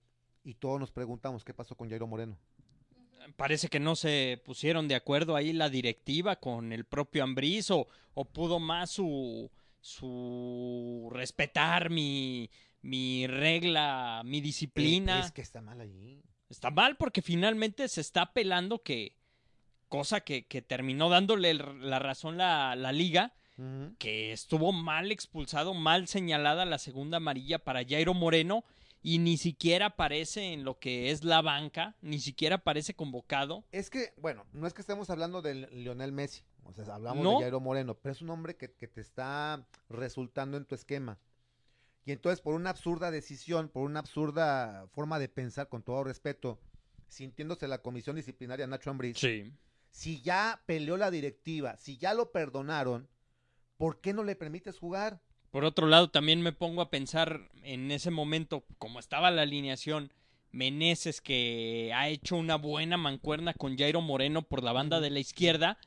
[0.44, 2.38] y todos nos preguntamos qué pasó con Jairo Moreno.
[3.36, 7.88] Parece que no se pusieron de acuerdo ahí la directiva con el propio Ambriz o,
[8.14, 12.50] o pudo más su, su respetar mi,
[12.82, 15.20] mi regla, mi disciplina.
[15.20, 16.22] Es que está mal ahí.
[16.50, 19.18] Está mal porque finalmente se está apelando que,
[19.88, 23.34] cosa que, que terminó dándole la razón la, la liga,
[24.00, 28.64] que estuvo mal expulsado, mal señalada la segunda amarilla para Jairo Moreno
[29.04, 33.66] y ni siquiera aparece en lo que es la banca, ni siquiera aparece convocado.
[33.72, 37.32] Es que, bueno, no es que estemos hablando de Lionel Messi, o sea, hablamos No.
[37.38, 41.20] de Jairo Moreno, pero es un hombre que, que te está resultando en tu esquema.
[42.06, 46.60] Y entonces, por una absurda decisión, por una absurda forma de pensar, con todo respeto,
[47.08, 49.52] sintiéndose la comisión disciplinaria Nacho Ambriz, Sí.
[49.92, 53.08] si ya peleó la directiva, si ya lo perdonaron,
[53.78, 55.22] ¿por qué no le permites jugar?
[55.52, 60.12] Por otro lado, también me pongo a pensar en ese momento, como estaba la alineación,
[60.54, 65.20] Meneses que ha hecho una buena mancuerna con Jairo Moreno por la banda de la
[65.20, 65.78] izquierda,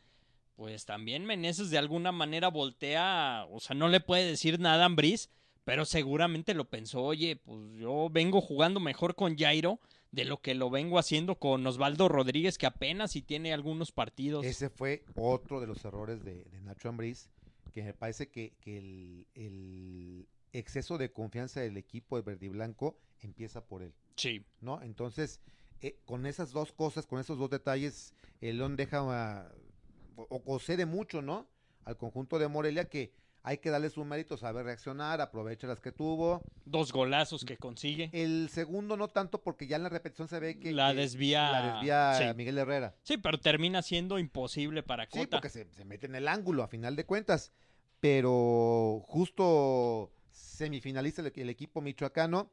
[0.57, 4.87] pues también Meneses de alguna manera voltea, o sea, no le puede decir nada a
[4.87, 5.29] Ambriz,
[5.64, 9.81] pero seguramente lo pensó, oye, pues yo vengo jugando mejor con Jairo
[10.12, 14.44] de lo que lo vengo haciendo con Osvaldo Rodríguez, que apenas si tiene algunos partidos.
[14.46, 17.29] Ese fue otro de los errores de, de Nacho Ambriz,
[17.74, 22.48] que me parece que, que el, el exceso de confianza del equipo de verde y
[22.50, 24.44] blanco empieza por él, Sí.
[24.60, 24.80] ¿no?
[24.82, 25.40] Entonces,
[25.80, 29.52] eh, con esas dos cosas, con esos dos detalles, el León deja ah,
[30.16, 31.48] o, o cede mucho, ¿no?
[31.84, 33.12] Al conjunto de Morelia que
[33.46, 36.42] hay que darle su mérito, saber reaccionar, aprovecha las que tuvo.
[36.64, 38.09] Dos golazos que consigue.
[38.12, 41.52] El segundo no tanto porque ya en la repetición se ve que La que desvía-
[41.52, 42.37] la desvía sí.
[42.37, 42.94] Miguel Herrera.
[43.02, 45.20] Sí, pero termina siendo imposible para Cota.
[45.20, 47.52] Sí, porque se, se mete en el ángulo a final de cuentas.
[48.00, 52.50] Pero justo semifinalista el, el equipo michoacano,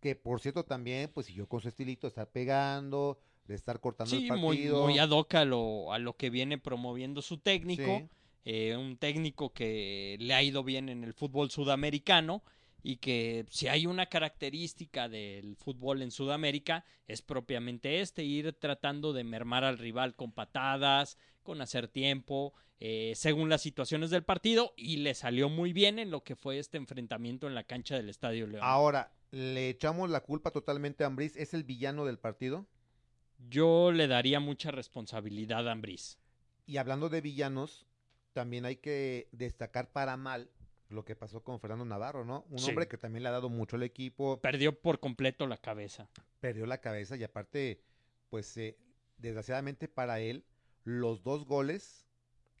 [0.00, 4.28] que por cierto también pues siguió con su estilito, estar pegando, de estar cortando Sí,
[4.28, 4.82] el muy, partido.
[4.84, 7.82] muy ad hoc a lo, a lo que viene promoviendo su técnico.
[7.84, 8.08] Sí.
[8.44, 12.42] Eh, un técnico que le ha ido bien en el fútbol sudamericano
[12.82, 19.12] y que si hay una característica del fútbol en Sudamérica es propiamente este, ir tratando
[19.12, 24.72] de mermar al rival con patadas, con hacer tiempo, eh, según las situaciones del partido
[24.76, 28.08] y le salió muy bien en lo que fue este enfrentamiento en la cancha del
[28.08, 28.64] Estadio León.
[28.64, 32.66] Ahora, le echamos la culpa totalmente a Ambriz, ¿es el villano del partido?
[33.48, 36.18] Yo le daría mucha responsabilidad a Ambriz.
[36.66, 37.86] Y hablando de villanos,
[38.32, 40.50] también hay que destacar para mal
[40.88, 42.44] lo que pasó con Fernando Navarro, ¿no?
[42.50, 42.68] Un Sí.
[42.70, 46.08] hombre que también le ha dado mucho al equipo, Perdió por completo la cabeza.
[46.40, 47.82] perdió la cabeza y aparte,
[48.28, 48.76] pues eh,
[49.18, 50.44] desgraciadamente para él,
[50.84, 52.06] los dos goles,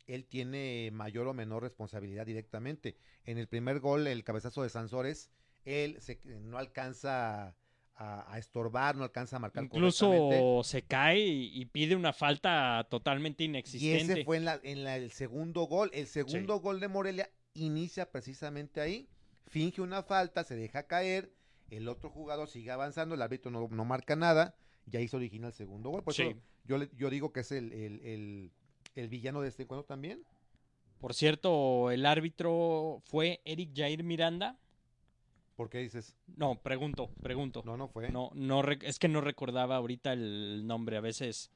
[0.06, 2.96] él tiene mayor o menor responsabilidad directamente.
[3.24, 5.30] En el primer gol, el cabezazo de Sansores,
[5.64, 7.56] él se, no alcanza
[8.02, 9.62] a, a estorbar, no alcanza a marcar.
[9.62, 14.12] Incluso se cae y, y pide una falta totalmente Y inexistente.
[14.14, 15.90] ese fue en, la, en la- el segundo gol.
[15.92, 19.06] El segundo gol de Morelia inicia precisamente ahí.
[19.48, 21.30] Finge una falta, se deja caer.
[21.70, 23.14] El otro jugador sigue avanzando.
[23.14, 24.54] El árbitro no, no marca nada.
[24.86, 26.02] Ya hizo origina el segundo gol.
[26.02, 26.22] Por Sí.
[26.22, 28.50] eso yo, yo digo que es el, el- el-
[28.94, 30.24] el villano de este encuentro también.
[31.00, 34.58] Por cierto, el árbitro fue Eric Jair Miranda.
[35.60, 36.16] ¿Por qué dices?
[36.38, 37.60] No, pregunto, pregunto.
[37.66, 38.08] No, no fue.
[38.08, 40.96] No, no, es que no recordaba ahorita el nombre.
[40.96, 41.50] A veces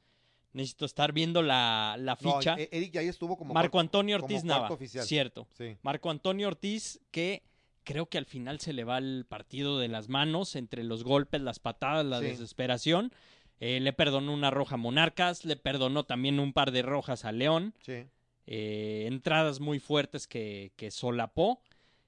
[0.53, 2.55] necesito estar viendo la, la ficha.
[2.59, 3.55] E- Eric ya estuvo como.
[3.55, 4.69] Marco Antonio Ortiz Nava.
[4.71, 5.07] oficial.
[5.07, 5.49] Cierto.
[5.57, 5.79] Sí.
[5.81, 7.45] Marco Antonio Ortiz, que
[7.83, 11.41] creo que al final se le va el partido de las manos entre los golpes,
[11.41, 12.27] las patadas, la Sí.
[12.27, 13.11] desesperación.
[13.59, 17.33] Eh, le perdonó una roja a Monarcas, le perdonó también un par de rojas a
[17.33, 17.73] León.
[17.81, 18.05] Sí.
[18.47, 21.63] eh, entradas muy fuertes que, que solapó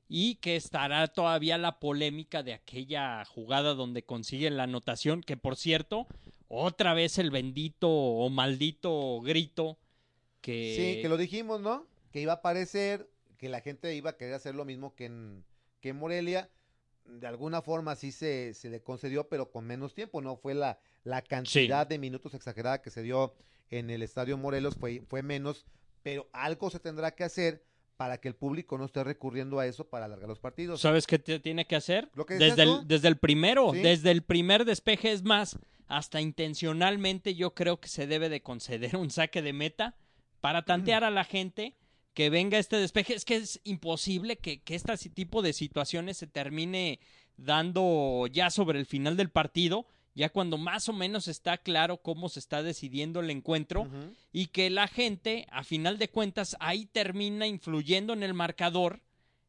[0.09, 5.57] y que estará todavía la polémica de aquella jugada donde consiguen la anotación, que por
[5.57, 6.07] cierto,
[6.49, 9.79] otra vez el bendito o maldito grito
[10.40, 10.75] que...
[10.77, 11.87] Sí, que lo dijimos, ¿no?
[12.12, 15.45] Que iba a aparecer, que la gente iba a querer hacer lo mismo que en,
[15.81, 16.51] que en Morelia.
[17.05, 20.37] De alguna forma sí se, se le concedió, pero con menos tiempo, ¿no?
[20.37, 23.35] Fue la, la cantidad de minutos exagerada que se dio
[23.71, 25.66] en el Estadio Morelos, fue, fue menos,
[26.03, 27.64] pero algo se tendrá que hacer
[27.96, 30.80] para que el público no esté recurriendo a eso para alargar los partidos.
[30.80, 32.11] ¿Sabes qué tiene que hacer?
[32.14, 33.78] Lo que desde, el, desde el primero, Sí.
[33.80, 38.96] desde el primer despeje, es más, hasta intencionalmente yo creo que se debe de conceder
[38.96, 39.94] un saque de meta
[40.40, 41.74] para tantear a la gente
[42.12, 43.14] que venga este despeje.
[43.14, 47.00] Es que es imposible que, que este tipo de situaciones se termine
[47.37, 52.29] dando ya sobre el final del partido, ya cuando más o menos está claro cómo
[52.29, 53.87] se está decidiendo el encuentro
[54.33, 59.02] y que la gente, a final de cuentas, ahí termina influyendo en el marcador,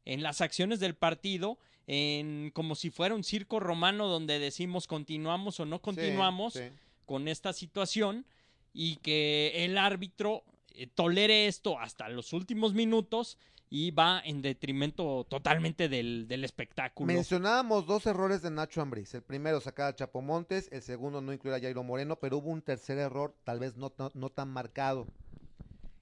[0.06, 5.60] en las acciones del partido, en como si fuera un circo romano donde decimos continuamos
[5.62, 6.70] o no continuamos Sí, sí.
[7.06, 8.26] con esta situación
[8.74, 13.38] y que el árbitro eh, tolere esto hasta los últimos minutos
[13.70, 17.08] y va en detrimento totalmente del, del espectáculo.
[17.12, 19.14] Mencionábamos dos errores de Nacho Ambriz.
[19.14, 20.70] El primero, sacar a Chapo Montes.
[20.72, 22.18] El segundo, no incluir a Jairo Moreno.
[22.18, 25.08] Pero hubo un tercer error, tal vez no, no, no tan marcado.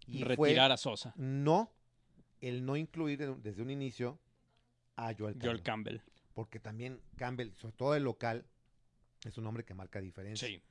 [0.07, 1.71] Y fue retirar a Sosa, no
[2.39, 4.19] el no incluir desde un inicio
[4.95, 5.41] a Joel Campbell.
[5.49, 5.97] Joel Campbell.
[6.35, 8.45] Porque también Campbell, sobre todo el local,
[9.25, 10.47] es un hombre que marca diferencia.
[10.47, 10.61] Sí.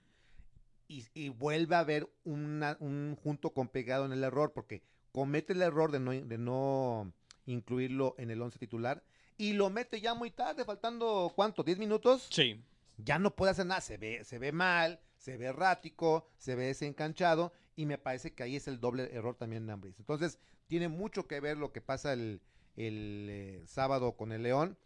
[0.86, 5.52] y, y vuelve a haber una- un junto con pegado en el error, porque comete
[5.52, 7.12] el error de no, de no
[7.46, 9.04] incluirlo en el once titular
[9.38, 11.64] y lo mete ya muy tarde, faltando ¿cuánto?
[11.64, 12.26] ¿10 minutos?
[12.30, 12.60] Sí.
[12.98, 16.66] Ya no puede hacer nada, se ve, se ve mal, se ve errático, se ve
[16.66, 19.98] desencanchado y me parece que ahí es el doble error también de Ambris.
[20.00, 22.40] Entonces, tiene mucho que ver lo que pasa el,
[22.76, 24.76] el, eh, sábado con el León,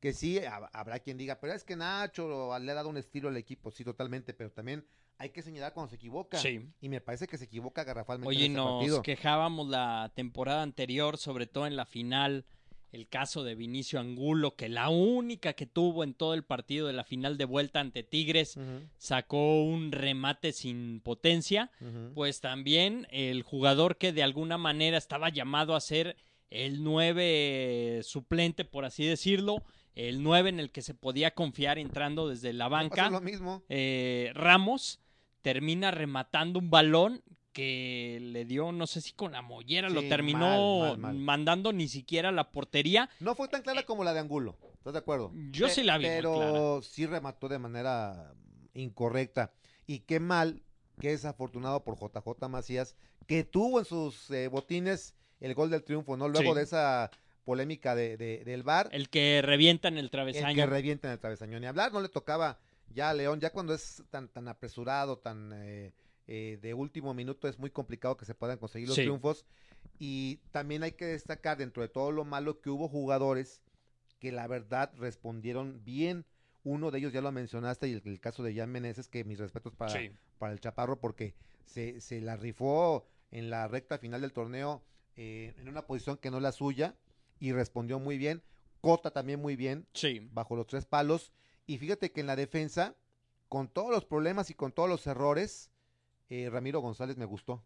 [0.00, 3.28] que sí, hab- habrá quien diga, pero es que Nacho le ha dado un estilo
[3.28, 4.84] al equipo, sí, totalmente, pero también
[5.22, 6.36] hay que señalar cuando se equivoca.
[6.38, 6.66] Sí.
[6.80, 9.02] Y me parece que se equivoca garrafalmente Oye, en nos partido.
[9.02, 12.44] quejábamos la temporada anterior, sobre todo en la final,
[12.90, 16.92] el caso de Vinicio Angulo, que la única que tuvo en todo el partido de
[16.92, 18.58] la final de vuelta ante Tigres
[18.98, 21.70] sacó un remate sin potencia.
[22.14, 26.16] Pues también el jugador que de alguna manera estaba llamado a ser
[26.50, 29.62] el 9 suplente, por así decirlo,
[29.94, 33.62] el 9 en el que se podía confiar entrando desde la banca lo mismo.
[33.68, 35.00] eh, Ramos
[35.42, 40.80] termina rematando un balón que le dio, no sé si con la mollera, lo terminó
[40.80, 41.14] mal, mal, mal.
[41.16, 43.10] mandando ni siquiera a la portería.
[43.20, 45.32] No fue tan clara como la de Angulo, ¿estás de acuerdo?
[45.50, 46.82] Yo sí la vi muy Pero clara.
[46.82, 48.32] sí remató de manera
[48.72, 49.52] incorrecta.
[49.86, 50.62] Y qué mal,
[51.00, 56.16] qué desafortunado por JJ Macías, que tuvo en sus eh, botines el gol del triunfo,
[56.16, 56.28] ¿no?
[56.28, 56.56] Luego Sí.
[56.58, 57.10] de esa
[57.44, 60.54] polémica de, de- del VAR, El que revienta en el el travesaño.
[60.54, 61.58] que revienta en el travesaño.
[61.60, 62.58] Ni hablar, no le tocaba
[62.90, 65.92] ya León, ya cuando es tan, tan apresurado, tan eh,
[66.26, 69.02] eh, de último minuto, es muy complicado que se puedan conseguir los Sí.
[69.02, 69.44] triunfos.
[69.98, 73.62] Y también hay que destacar, dentro de todo lo malo, que hubo jugadores
[74.18, 76.24] que la verdad respondieron bien.
[76.64, 79.38] Uno de ellos ya lo mencionaste, y el, el caso de Jan Meneses, que mis
[79.38, 80.12] respetos para, Sí.
[80.38, 84.82] para el Chaparro, porque se, se la rifó en la recta final del torneo
[85.16, 86.94] eh, en una posición que no es la suya
[87.40, 88.42] y respondió muy bien.
[88.80, 90.28] Cota también muy bien, Sí.
[90.32, 91.32] bajo los tres palos.
[91.66, 92.96] Y fíjate que en la defensa,
[93.48, 95.70] con todos los problemas y con todos los errores,
[96.28, 97.62] eh, Ramiro González me gustó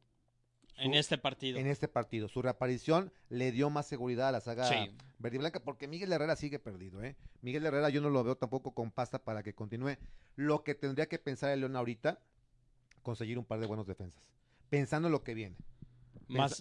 [0.76, 1.58] En este partido.
[1.58, 2.28] en este partido.
[2.28, 4.90] Su reaparición le dio más seguridad a la saga Sí.
[5.18, 7.02] verde y blanca, porque Miguel Herrera sigue perdido.
[7.02, 7.16] ¿eh?
[7.40, 9.96] Miguel Herrera yo no lo veo tampoco con pasta para que continúe.
[10.34, 12.20] Lo que tendría que pensar el León ahorita,
[13.02, 14.22] conseguir un par de buenos defensas.
[14.68, 15.56] Pensando en lo que viene.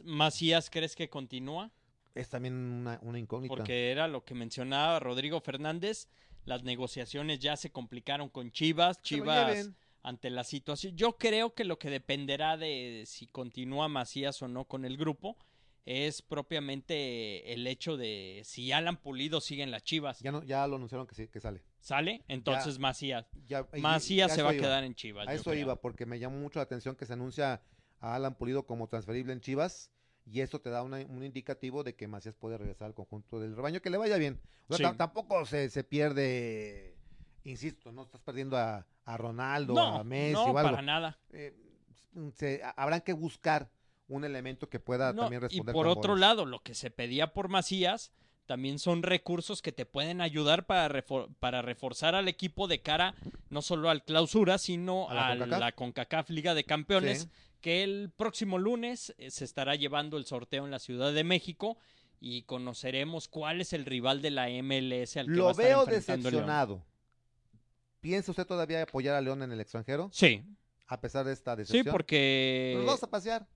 [0.06, 1.72] Macías, ¿crees que continúa?
[2.14, 3.54] Es también una, una incógnita.
[3.54, 6.08] Porque era lo que mencionaba Rodrigo Fernández.
[6.46, 9.02] Las negociaciones ya se complicaron con Chivas.
[9.02, 9.72] Chivas
[10.04, 10.96] ante la situación.
[10.96, 15.36] Yo creo que lo que dependerá de si continúa Macías o no con el grupo
[15.86, 20.20] es propiamente el hecho de si Alan Pulido sigue en las Chivas.
[20.20, 21.64] Ya, no, ya lo anunciaron que, sí, que sale.
[21.80, 22.24] ¿Sale?
[22.28, 23.28] Entonces Macías.
[23.48, 25.28] Ya, y- Macías ya se va a quedar en Chivas.
[25.28, 25.62] A eso creo.
[25.62, 27.62] iba, porque me llamó mucho la atención que se anuncia
[28.00, 29.92] a Alan Pulido como transferible en Chivas.
[30.26, 33.56] Y eso te da una- un indicativo de que Macías puede regresar al conjunto del
[33.56, 34.40] rebaño, que le vaya bien.
[34.68, 34.98] O sea, Sí.
[34.98, 36.96] tampoco se, se pierde,
[37.44, 40.72] insisto, no estás perdiendo a, a Ronaldo, No, a Messi no, o algo.
[40.72, 41.20] para nada.
[41.32, 41.54] Eh,
[42.34, 43.70] se- habrán que buscar
[44.08, 45.74] un elemento que pueda No, también y responder.
[45.74, 46.22] por con otro goles.
[46.22, 48.12] lado, lo que se pedía por Macías
[48.46, 53.16] también son recursos que te pueden ayudar para, refor- para reforzar al equipo de cara
[53.50, 55.60] no solo al clausura, sino ¿A la a CONCACAF?
[55.60, 57.30] la CONCACAF Liga de Campeones, Sí.
[57.66, 61.80] Que el próximo lunes eh, se estará llevando el sorteo en la Ciudad de México
[62.22, 65.66] y conoceremos cuál es el rival de la MLS al que va a Lo estar
[65.66, 65.90] veo León.
[65.90, 66.86] decepcionado.
[68.02, 70.10] ¿Piensa usted todavía apoyar a León en el extranjero?
[70.14, 70.44] Sí,
[70.86, 71.92] A pesar de esta sí, decepción.
[71.92, 73.48] porque Nos vamos a pasear.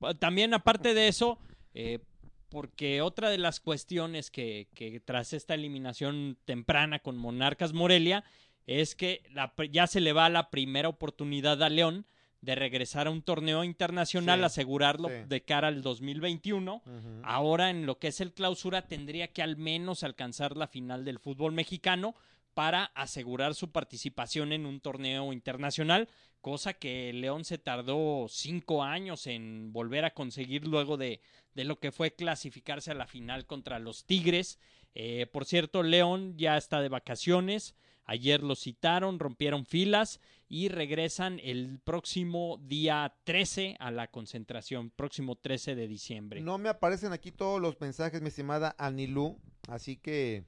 [0.00, 1.38] Pa- También aparte de eso,
[1.72, 2.00] eh,
[2.48, 8.24] porque otra de las cuestiones que, que tras esta eliminación temprana con Monarcas Morelia
[8.66, 12.06] es que la ya se le va la primera oportunidad a León
[12.42, 15.14] de regresar a un torneo internacional, Sí, asegurarlo sí.
[15.28, 16.82] de cara al 2021.
[16.84, 17.20] Ujú.
[17.22, 21.18] Ahora en lo que es el clausura tendría que al menos alcanzar la final del
[21.20, 22.14] fútbol mexicano
[22.52, 26.08] para asegurar su participación en un torneo internacional,
[26.42, 31.20] cosa que León se tardó cinco años en volver a conseguir luego de,
[31.54, 34.58] de lo que fue clasificarse a la final contra los Tigres.
[34.94, 37.74] Eh, por cierto, León ya está de vacaciones.
[38.04, 45.36] Ayer lo citaron, rompieron filas y regresan el próximo día 13 a la concentración, próximo
[45.36, 46.40] 13 de diciembre.
[46.40, 49.38] No me aparecen aquí todos los mensajes, mi estimada Anilú.
[49.68, 50.44] Así que,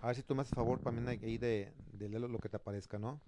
[0.00, 2.56] a ver si tú me haces favor también ahí de, de leer lo que te
[2.56, 3.20] aparezca, ¿no?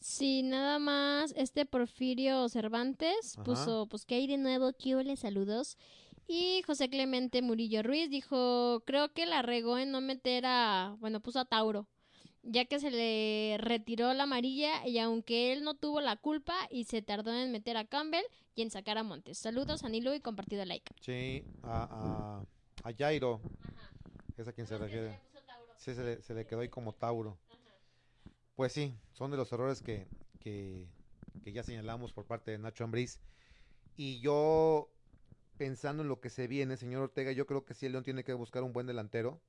[0.00, 3.44] Sí, nada más este Porfirio Cervantes Ajá.
[3.44, 5.76] puso, pues que hay de nuevo, que le saludos.
[6.26, 11.20] Y José Clemente Murillo Ruiz dijo, creo que la regó en no meter a, bueno,
[11.20, 11.86] puso a Tauro,
[12.42, 16.84] ya que se le retiró la amarilla y aunque él no tuvo la culpa y
[16.84, 18.24] se tardó en meter a Campbell
[18.54, 19.38] y en sacar a Montes.
[19.38, 20.94] Saludos a Nilo y compartido like.
[21.00, 22.44] Sí, a,
[22.84, 23.40] a, a Jairo.
[24.36, 25.18] Es a quien se refiere.
[25.76, 27.38] Sí, se le, se le quedó ahí como Tauro.
[28.54, 30.06] Pues sí, son de los errores que,
[30.40, 30.86] que,
[31.42, 33.20] que ya señalamos por parte de Nacho Ambriz.
[33.96, 34.90] Y yo,
[35.56, 38.24] pensando en lo que se viene, señor Ortega, yo creo que sí el León tiene
[38.24, 39.40] que buscar un buen delantero.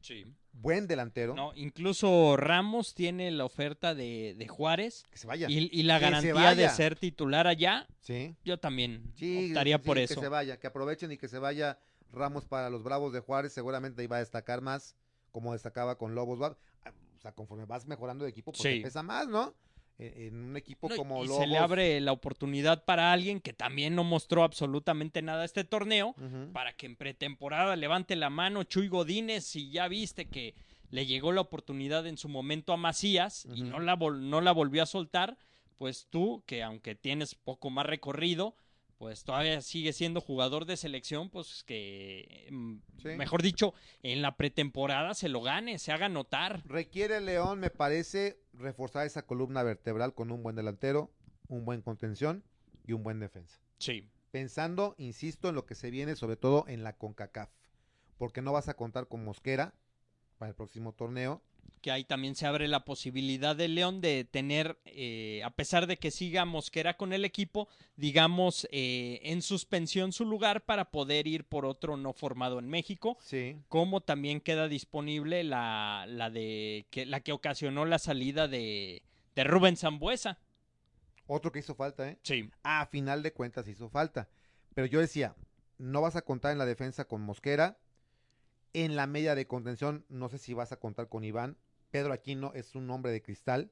[0.00, 0.24] Sí.
[0.52, 1.34] Buen delantero.
[1.34, 5.46] No, incluso Ramos tiene la oferta de, de Juárez Que se vaya.
[5.48, 7.86] y, y la Que se garantía de ser titular allá.
[8.00, 8.34] Sí.
[8.44, 10.20] Yo también Sí, optaría sí, por que eso.
[10.20, 11.78] se vaya, que aprovechen y que se vaya
[12.12, 14.96] Ramos para los Bravos de Juárez, seguramente iba a destacar más,
[15.30, 16.40] como destacaba con Lobos.
[16.40, 18.78] O sea, conforme vas mejorando de equipo, pues Sí.
[18.78, 19.54] te pesa más, ¿no?
[19.98, 21.42] En, en un equipo No, como y Lobos.
[21.42, 26.14] se le abre la oportunidad para alguien que también no mostró absolutamente nada este torneo,
[26.52, 30.54] para que en pretemporada levante la mano Chuy Godínez si ya viste que
[30.90, 34.82] le llegó la oportunidad en su momento a Macías y no la, no la volvió
[34.82, 35.36] a soltar,
[35.76, 38.54] pues tú, que aunque tienes poco más recorrido,
[38.98, 43.08] pues todavía sigue siendo jugador de selección, pues que, mm, Sí.
[43.10, 43.72] mejor dicho,
[44.02, 46.62] en la pretemporada se lo gane, se haga notar.
[46.66, 51.10] Requiere León, me parece, reforzar esa columna vertebral con un buen delantero,
[51.46, 52.42] un buen contención
[52.86, 53.60] y un buen defensa.
[53.78, 54.08] Sí.
[54.32, 57.50] Pensando, insisto, en lo que se viene, sobre todo en la CONCACAF.
[58.18, 59.74] Porque no vas a contar con Mosquera
[60.38, 61.40] para el próximo torneo.
[61.80, 65.96] Que ahí también se abre la posibilidad de León de tener, eh, a pesar de
[65.96, 71.44] que siga Mosquera con el equipo, digamos, eh, en suspensión su lugar para poder ir
[71.44, 73.56] por otro no formado en México, Sí.
[73.68, 79.02] como también queda disponible la, la de que la que ocasionó la salida de,
[79.34, 80.38] de Rubén Zambuesa.
[81.26, 82.18] Otro que hizo falta, ¿eh?
[82.22, 84.28] Sí, a final de cuentas hizo falta.
[84.74, 85.34] Pero yo decía,
[85.76, 87.76] no vas a contar en la defensa con Mosquera.
[88.72, 91.56] En la media de contención, no sé si vas a contar con Iván.
[91.90, 93.70] Pedro Aquino es un hombre de cristal,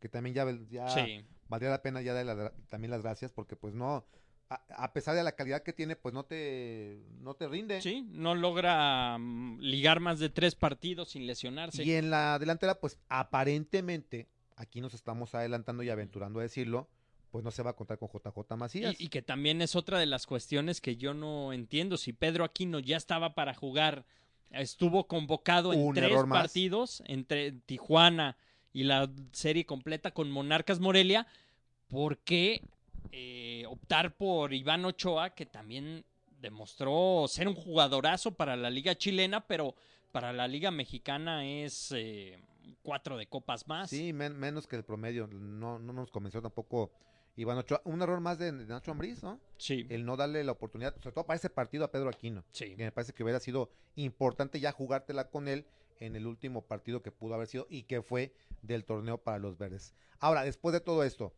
[0.00, 1.24] que también ya, ya sí.
[1.48, 4.06] valdría la pena ya darle la- también las gracias, porque pues no,
[4.48, 7.82] a, a pesar de la calidad que tiene, pues no te, no te rinde.
[7.82, 11.82] Sí, no logra mm, ligar más de tres partidos sin lesionarse.
[11.82, 16.88] Y en la delantera, pues aparentemente, aquí nos estamos adelantando y aventurando a decirlo,
[17.30, 18.98] pues no se va a contar con JJ Macías.
[19.00, 21.96] Y, y que también es otra de las cuestiones que yo no entiendo.
[21.96, 24.06] Si Pedro Aquino ya estaba para jugar,
[24.50, 28.36] estuvo convocado en Un tres partidos entre Tijuana
[28.72, 31.26] y la serie completa con Monarcas Morelia,
[31.88, 32.62] ¿por qué
[33.12, 36.04] eh, optar por Iván Ochoa, que también
[36.40, 39.74] demostró ser un jugadorazo para la liga chilena, pero
[40.12, 42.38] para la liga mexicana es eh,
[42.82, 43.90] cuatro de copas más?
[43.90, 45.26] Sí, men- menos que el promedio.
[45.26, 46.92] No, no nos convenció tampoco
[47.38, 47.80] Iván Ochoa.
[47.84, 49.40] Un error más de, de Nacho Ambriz, ¿no?
[49.56, 52.44] sí, El no darle la oportunidad, sobre todo para ese partido a Pedro Aquino.
[52.50, 52.74] sí.
[52.76, 55.64] Que me parece que hubiera sido importante ya jugártela con él
[56.00, 59.56] en el último partido que pudo haber sido y que fue del torneo para los
[59.56, 59.94] verdes.
[60.18, 61.34] Ahora, después de todo esto,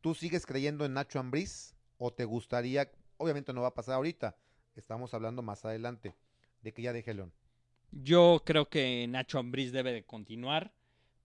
[0.00, 4.36] ¿tú sigues creyendo en Nacho Ambriz o te gustaría, obviamente no va a pasar ahorita,
[4.76, 6.14] estamos hablando más adelante,
[6.62, 7.32] de que ya deje León?
[7.90, 10.72] Yo creo que Nacho Ambriz debe de continuar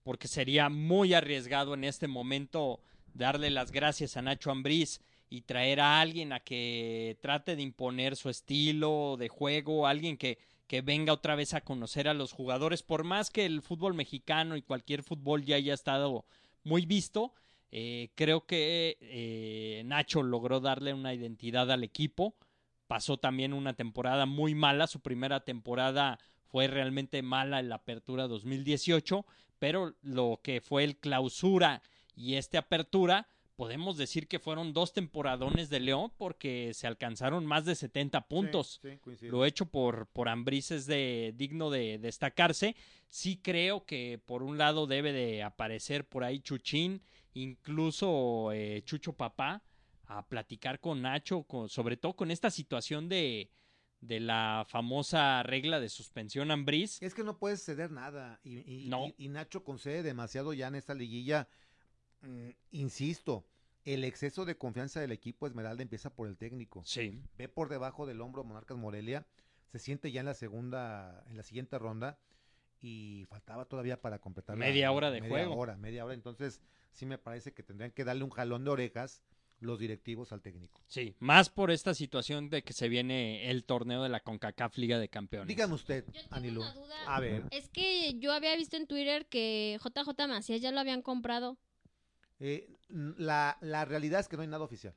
[0.02, 2.80] porque sería muy arriesgado en este momento
[3.14, 8.16] darle las gracias a Nacho Ambriz y traer a alguien a que trate de imponer
[8.16, 12.82] su estilo de juego, alguien que, que venga otra vez a conocer a los jugadores,
[12.82, 16.24] por más que el fútbol mexicano y cualquier fútbol ya haya estado
[16.64, 17.32] muy visto,
[17.72, 22.34] Eh, creo que eh, Nacho logró darle una identidad al equipo.
[22.88, 24.86] Pasó también una temporada muy mala.
[24.88, 29.24] Su primera temporada fue realmente mala en la apertura 2018,
[29.60, 31.80] pero lo que fue el clausura
[32.14, 37.64] y este apertura, podemos decir que fueron dos temporadones de León porque se alcanzaron más
[37.66, 38.80] de 70 puntos.
[38.82, 39.26] Sí.
[39.26, 42.74] Lo hecho por, por Ambriz es de, digno de destacarse.
[43.08, 47.02] Sí creo que por un lado debe de aparecer por ahí Chuchín,
[47.64, 49.62] incluso eh, Chucho Papá,
[50.06, 53.50] a platicar con Nacho, con, sobre todo con esta situación de,
[54.00, 57.00] de la famosa regla de suspensión Ambriz.
[57.00, 58.40] Es que no puedes ceder nada.
[58.42, 59.06] Y, y- No.
[59.06, 61.48] y- y Nacho concede demasiado ya en esta liguilla.
[62.22, 63.44] Mm, insisto,
[63.84, 66.82] el exceso de confianza del equipo Esmeralda empieza por el técnico.
[66.84, 67.22] Sí.
[67.38, 69.26] Ve por debajo del hombro Monarcas Morelia.
[69.72, 72.18] Se siente ya en la segunda, en la siguiente ronda.
[72.82, 75.56] Y faltaba todavía para completar la- Media hora de media juego.
[75.56, 76.14] hora, media hora.
[76.14, 76.60] Entonces,
[76.92, 79.22] sí me parece que tendrían que darle un jalón de orejas
[79.60, 80.80] los directivos al técnico.
[80.86, 84.98] Sí, más por esta situación de que se viene el torneo de la CONCACAF Liga
[84.98, 85.48] de Campeones.
[85.48, 86.06] Dígame usted,
[86.40, 86.74] duda.
[87.06, 91.02] A ver, Es que yo había visto en Twitter que JJ Macías ya lo habían
[91.02, 91.58] comprado.
[92.40, 94.94] Eh, la, la realidad es que no hay nada oficial.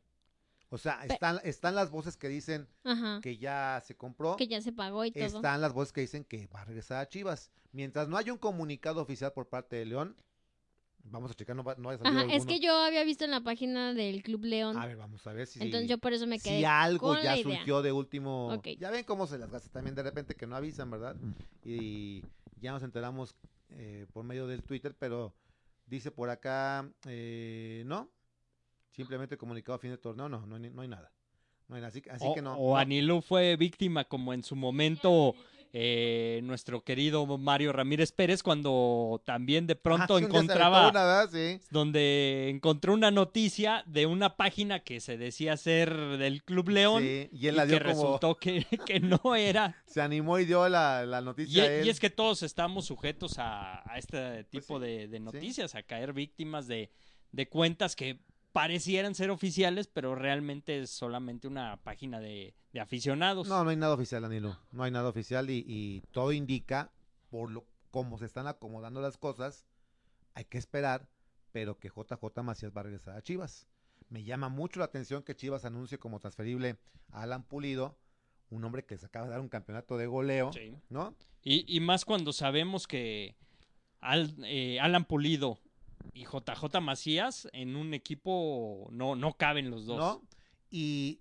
[0.70, 3.20] O sea, están, están las voces que dicen Ajá.
[3.22, 4.36] que ya se compró.
[4.38, 5.24] Que ya se pagó y todo.
[5.24, 7.52] Están las voces que dicen que va a regresar a Chivas.
[7.74, 10.16] Mientras no haya un comunicado oficial por parte de León,
[11.04, 13.32] vamos a checar, no, va, no haya salido Ajá, es que yo había visto en
[13.32, 14.76] la página del Club León.
[14.78, 16.60] A ver, vamos a ver si, entonces yo por eso me quedé.
[16.60, 17.58] si algo con ya la idea.
[17.58, 18.54] surgió de último.
[18.54, 18.70] Ok.
[18.80, 21.16] Ya ven cómo se las gasta también de repente que no avisan, ¿verdad?
[21.64, 22.24] Y
[22.62, 23.36] ya nos enteramos
[23.70, 25.36] eh, por medio del Twitter, pero
[25.86, 28.10] dice por acá, eh, no.
[28.92, 31.12] Simplemente comunicado a fin de torneo, no, no hay, no hay nada.
[31.68, 31.90] No hay nada.
[31.90, 32.56] Así, que- así o, que no.
[32.56, 32.78] o no.
[32.78, 35.34] Anilú fue víctima como en su momento
[35.76, 41.28] eh, nuestro querido Mario Ramírez Pérez cuando también de pronto Ah, encontraba una.
[41.28, 41.60] Sí.
[41.72, 47.28] donde encontró una noticia de una página que se decía ser del Club León Sí,
[47.32, 47.96] y él y la dio que como.
[47.96, 49.76] resultó que, que no era.
[49.88, 51.88] Se animó y dio la, la Y, noticia a él.
[51.88, 55.74] y es que todos estamos sujetos a, a este tipo Pues sí, de, de noticias,
[55.74, 56.92] a caer víctimas de,
[57.32, 58.20] de cuentas que
[58.54, 63.48] parecieran ser oficiales, pero realmente es solamente una página de, de aficionados.
[63.48, 64.58] No, no hay nada oficial, Danilo.
[64.72, 66.92] No hay nada oficial y, y todo indica,
[67.30, 69.66] por lo cómo se están acomodando las cosas,
[70.36, 71.08] hay que esperar,
[71.52, 73.68] pero que JJ Macías va a regresar a Chivas.
[74.10, 76.78] Me llama mucho la atención que Chivas anuncie como transferible
[77.12, 77.98] a Alan Pulido,
[78.50, 80.76] un hombre que se acaba de dar un campeonato de goleo, Sí.
[80.90, 81.16] ¿no?
[81.44, 83.36] Y, y más cuando sabemos que
[84.00, 85.60] Al- eh, Alan Pulido
[86.14, 89.98] y JJ Macías en un equipo no, no caben los dos.
[89.98, 90.22] ¿No?
[90.70, 91.20] Y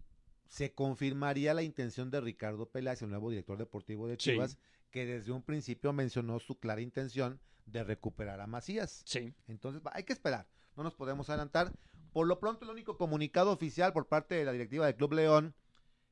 [0.48, 4.32] se confirmaría la intención de Ricardo Peláez, el nuevo director deportivo de Sí.
[4.32, 4.58] Chivas,
[4.90, 9.02] que desde un principio mencionó su clara intención de recuperar a Macías.
[9.06, 9.32] Sí.
[9.46, 11.72] Entonces, hay que esperar, no nos podemos adelantar.
[12.12, 15.54] Por lo pronto, el único comunicado oficial por parte de la directiva del Club León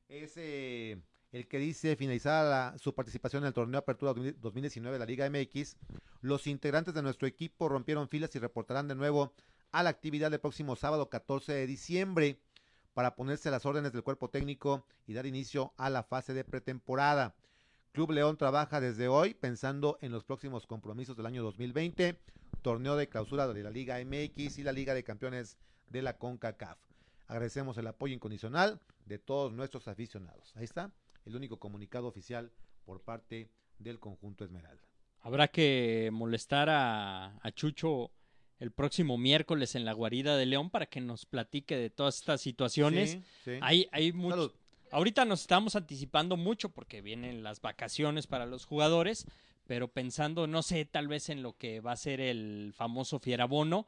[0.07, 0.99] es eh,
[1.31, 5.77] el que dice finalizada su participación en el torneo Apertura 2019 de la Liga MX.
[6.21, 9.33] Los integrantes de nuestro equipo rompieron filas y reportarán de nuevo
[9.71, 12.41] a la actividad del próximo sábado 14 de diciembre
[12.93, 16.43] para ponerse a las órdenes del cuerpo técnico y dar inicio a la fase de
[16.43, 17.35] pretemporada.
[17.93, 22.19] Club León trabaja desde hoy pensando en los próximos compromisos del año 2020,
[22.61, 25.57] torneo de clausura de la Liga MX y la Liga de Campeones
[25.89, 26.77] de la CONCACAF.
[27.27, 30.51] Agradecemos el apoyo incondicional de todos nuestros aficionados.
[30.57, 30.91] Ahí está
[31.25, 32.51] el único comunicado oficial
[32.85, 33.49] por parte
[33.79, 34.83] del conjunto Esmeralda.
[35.21, 38.11] Habrá que molestar a, a Chucho
[38.59, 42.41] el próximo miércoles en la guarida de León para que nos platique de todas estas
[42.41, 43.11] situaciones.
[43.11, 43.51] Sí, sí.
[43.61, 44.53] Hay, hay mucho-.
[44.91, 49.25] Ahorita nos estamos anticipando mucho porque vienen las vacaciones para los jugadores,
[49.65, 53.87] pero pensando, no sé, tal vez en lo que va a ser el famoso Fierabono,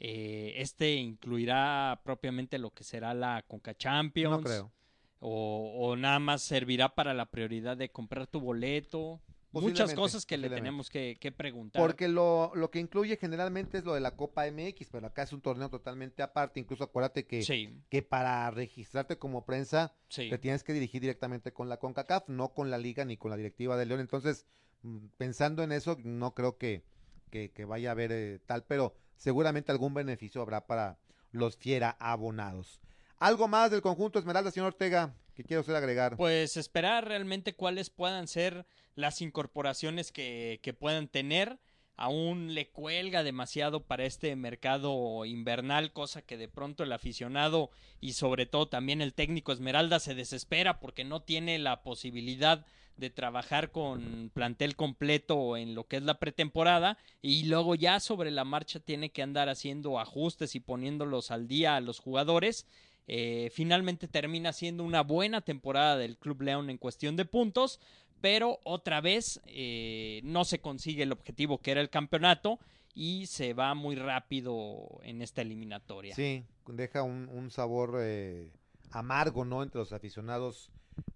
[0.00, 4.38] eh, este incluirá propiamente lo que será la Conca Champions.
[4.38, 4.72] No creo.
[5.20, 9.20] O, o nada más servirá para la prioridad de comprar tu boleto.
[9.50, 11.80] Muchas cosas que le tenemos que, que preguntar.
[11.80, 15.32] Porque lo, lo que incluye generalmente es lo de la Copa MX, pero acá es
[15.32, 16.60] un torneo totalmente aparte.
[16.60, 20.28] Incluso acuérdate que, Sí, que para registrarte como prensa sí.
[20.28, 23.36] te tienes que dirigir directamente con la CONCACAF, no con la liga ni con la
[23.36, 24.00] directiva de León.
[24.00, 24.46] Entonces,
[24.82, 26.84] mm, pensando en eso, no creo que,
[27.30, 30.98] que, que vaya a haber eh, tal, pero seguramente algún beneficio habrá para
[31.32, 32.80] los fiera abonados.
[33.18, 36.16] Algo más del conjunto Esmeralda, señor Ortega, que quiero usted agregar.
[36.16, 38.64] Pues esperar realmente cuáles puedan ser
[38.94, 41.58] las incorporaciones que, que puedan tener.
[41.96, 48.12] Aún le cuelga demasiado para este mercado invernal, cosa que de pronto el aficionado y
[48.12, 52.64] sobre todo también el técnico Esmeralda se desespera porque no tiene la posibilidad
[52.98, 58.30] de trabajar con plantel completo en lo que es la pretemporada y luego ya sobre
[58.30, 62.66] la marcha tiene que andar haciendo ajustes y poniéndolos al día a los jugadores.
[63.08, 67.80] Eh, finalmente termina siendo una buena temporada del Club León en cuestión de puntos,
[68.20, 72.58] pero otra vez eh, no se consigue el objetivo que era el campeonato
[72.94, 76.14] y se va muy rápido en esta eliminatoria.
[76.14, 78.52] Sí, deja un, un sabor eh,
[78.90, 79.62] amargo, ¿no?
[79.62, 80.70] Entre los aficionados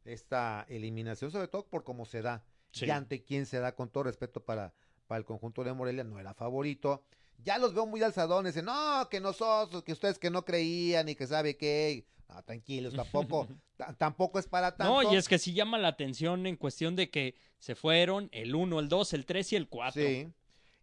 [0.04, 2.86] esta eliminación, sobre todo por cómo se da Sí.
[2.86, 4.72] y ante quién se da, con todo respeto para,
[5.06, 7.04] para el conjunto de Morelia, no era favorito.
[7.44, 11.26] Ya los veo muy alzadones, no, que nosotros, que ustedes que no creían y que
[11.26, 12.06] sabe qué.
[12.28, 15.02] No, tranquilos, tampoco, ta- tampoco es para tanto.
[15.02, 18.54] No, y es que sí llama la atención en cuestión de que se fueron el
[18.54, 20.02] 1, el 2, el 3 y el 4.
[20.02, 20.28] Sí.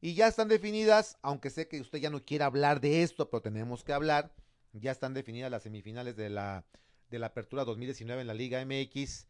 [0.01, 3.41] Y ya están definidas, aunque sé que usted ya no quiere hablar de esto, pero
[3.41, 4.33] tenemos que hablar.
[4.73, 6.63] Ya están definidas las semifinales de la,
[7.09, 9.27] de la Apertura 2019 en la Liga MX.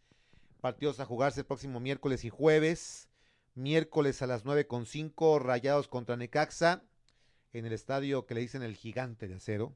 [0.62, 3.08] Partidos a jugarse el próximo miércoles y jueves.
[3.56, 6.84] Miércoles a las 9.5, Rayados contra Necaxa.
[7.54, 9.76] En el estadio que le dicen el Gigante de Acero.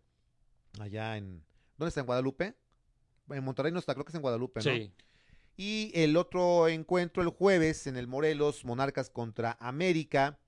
[0.80, 1.43] Allá en.
[1.78, 2.01] ¿Dónde está?
[2.01, 2.55] ¿En Guadalupe?
[3.30, 4.71] En Monterrey no está, creo que es en Guadalupe, ¿no?
[4.71, 4.91] Sí.
[5.55, 10.39] Y el otro encuentro el jueves en el Morelos, Monarcas contra América.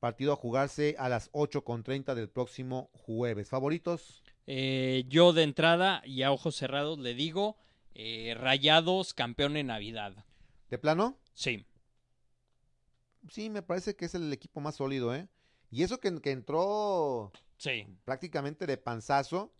[0.00, 3.48] Partido a jugarse a las 8.30 del próximo jueves.
[3.48, 4.22] ¿Favoritos?
[4.46, 7.58] Eh, yo de entrada y a ojos cerrados le digo
[7.94, 10.24] eh, Rayados campeón en Navidad.
[10.70, 11.18] ¿De plano?
[11.34, 11.66] Sí.
[13.28, 15.28] Sí, me parece que es el equipo más sólido, ¿eh?
[15.70, 17.86] Y eso que, que entró Sí.
[18.04, 19.52] prácticamente de panzazo,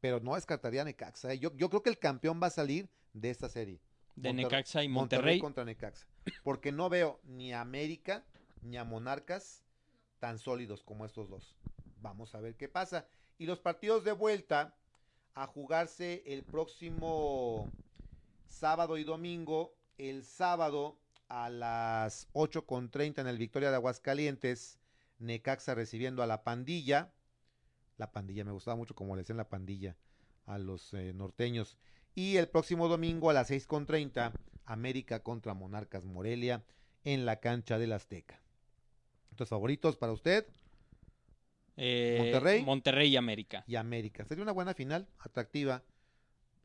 [0.00, 1.32] pero no descartaría a Necaxa.
[1.32, 1.38] ¿eh?
[1.38, 3.80] Yo, yo creo que el campeón va a salir de esta serie.
[4.16, 5.38] De Monterrey- Necaxa y Monterrey.
[5.40, 6.06] contra Necaxa.
[6.44, 8.24] Porque no veo ni a América
[8.62, 9.62] ni a Monarcas
[10.18, 11.56] tan sólidos como estos dos.
[12.02, 13.06] Vamos a ver qué pasa.
[13.38, 14.74] Y los partidos de vuelta
[15.34, 17.70] a jugarse el próximo
[18.48, 19.74] sábado y domingo.
[19.96, 20.98] El sábado
[21.28, 24.78] a las 8.30 en el Victoria de Aguascalientes.
[25.20, 27.12] Necaxa recibiendo a la pandilla.
[27.96, 29.96] La pandilla, me gustaba mucho como le decían la pandilla
[30.46, 31.76] a los eh, norteños.
[32.14, 34.32] Y el próximo domingo a las 6.30,
[34.64, 36.64] América contra Monarcas Morelia
[37.04, 38.40] en la cancha del Azteca.
[39.30, 40.46] Entonces, favoritos para usted
[41.76, 42.62] Eh, Monterrey.
[42.64, 43.64] Monterrey y América.
[43.66, 44.24] y América.
[44.26, 45.82] Sería una buena final, atractiva.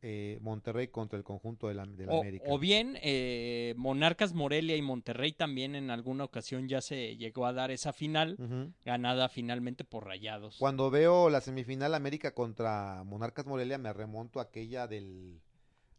[0.08, 2.46] Eh, Monterrey contra el conjunto de la, de la O, América.
[2.48, 7.54] o bien eh, Monarcas Morelia y Monterrey también en alguna ocasión ya se llegó a
[7.54, 8.38] dar esa final,
[8.86, 10.58] ganada finalmente por Rayados.
[10.60, 15.42] Cuando veo la semifinal América contra Monarcas Morelia, me remonto a aquella del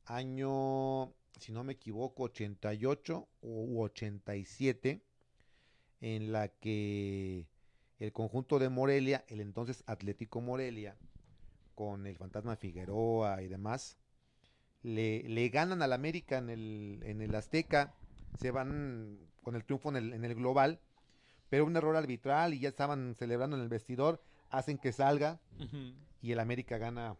[0.04, 5.02] año, si no me equivoco, 88 u 87,
[6.00, 7.48] en la que
[7.98, 10.96] el conjunto de Morelia, el entonces Atlético Morelia,
[11.76, 13.96] con el fantasma Figueroa y demás,
[14.82, 17.94] le, le ganan al América en el, en el Azteca,
[18.40, 20.80] se van con el triunfo en el, en el global,
[21.48, 24.20] pero un error arbitral y ya estaban celebrando en el vestidor,
[24.50, 25.38] hacen que salga
[26.22, 27.16] y el América gana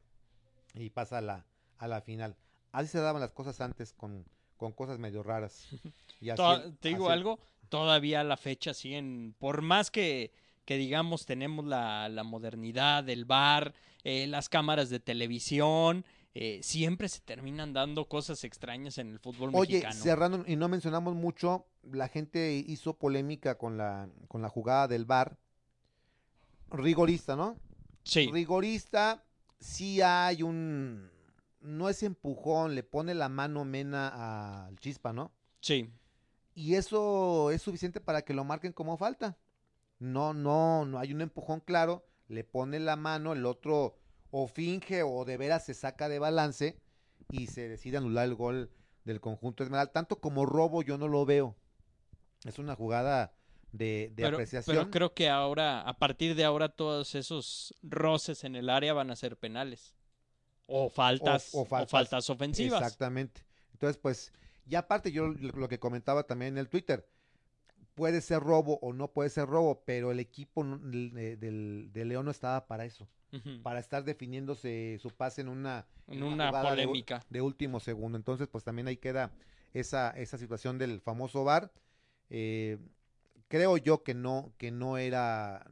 [0.75, 1.47] y pasa a la,
[1.79, 2.35] a la final.
[2.73, 4.25] Así se daban las cosas antes con,
[4.57, 5.69] con cosas medio raras.
[6.19, 6.43] Y así
[6.81, 7.39] te digo así algo,
[7.69, 10.33] todavía la fecha siguen, por más que,
[10.67, 13.73] que digamos tenemos la, la modernidad del bar,
[14.05, 16.05] eh, las cámaras de televisión,
[16.35, 19.95] eh, siempre se terminan dando cosas extrañas en el fútbol Oye, mexicano.
[19.95, 25.07] cerrando, y no mencionamos mucho, la gente hizo polémica con la, con la jugada del
[25.07, 25.39] bar.
[26.71, 27.57] Rigorista, ¿no?
[28.03, 29.25] Sí, Rigorista,
[29.59, 31.11] sí hay un...
[31.61, 35.33] No es empujón, le pone la mano mena al chispa, ¿no?
[35.61, 35.91] sí.
[36.59, 39.37] Y eso es suficiente para que lo marquen como falta.
[39.99, 43.99] No, no, no hay un empujón claro, le pone la mano, el otro
[44.31, 46.79] o finge o de veras se saca de balance
[47.31, 48.71] y se decide anular el gol
[49.05, 49.93] del conjunto Esmeralda.
[49.93, 51.57] Tanto como robo yo no lo veo.
[52.45, 53.33] Es una jugada
[53.73, 54.77] de, de Pero, apreciación.
[54.77, 59.11] pero creo que ahora, a partir de ahora, todos esos roces en el área van
[59.11, 59.95] a ser penales.
[60.67, 62.31] O faltas, O- o o faltas, faltas.
[62.31, 62.83] ofensivas.
[62.83, 63.45] Exactamente.
[63.73, 64.33] Entonces, pues,
[64.69, 67.09] y aparte yo lo que comentaba también en el Twitter,
[67.97, 71.37] puede ser robo o no puede ser robo, pero el equipo de-
[71.93, 73.09] de León no estaba para eso,
[73.63, 77.25] para estar definiéndose su pase en una, En una polémica.
[77.29, 78.17] De, último segundo.
[78.17, 79.33] Entonces, pues también ahí queda
[79.75, 81.73] esa, esa situación del famoso VAR.
[82.31, 82.79] Eh,
[83.49, 85.69] creo yo que no, que no era,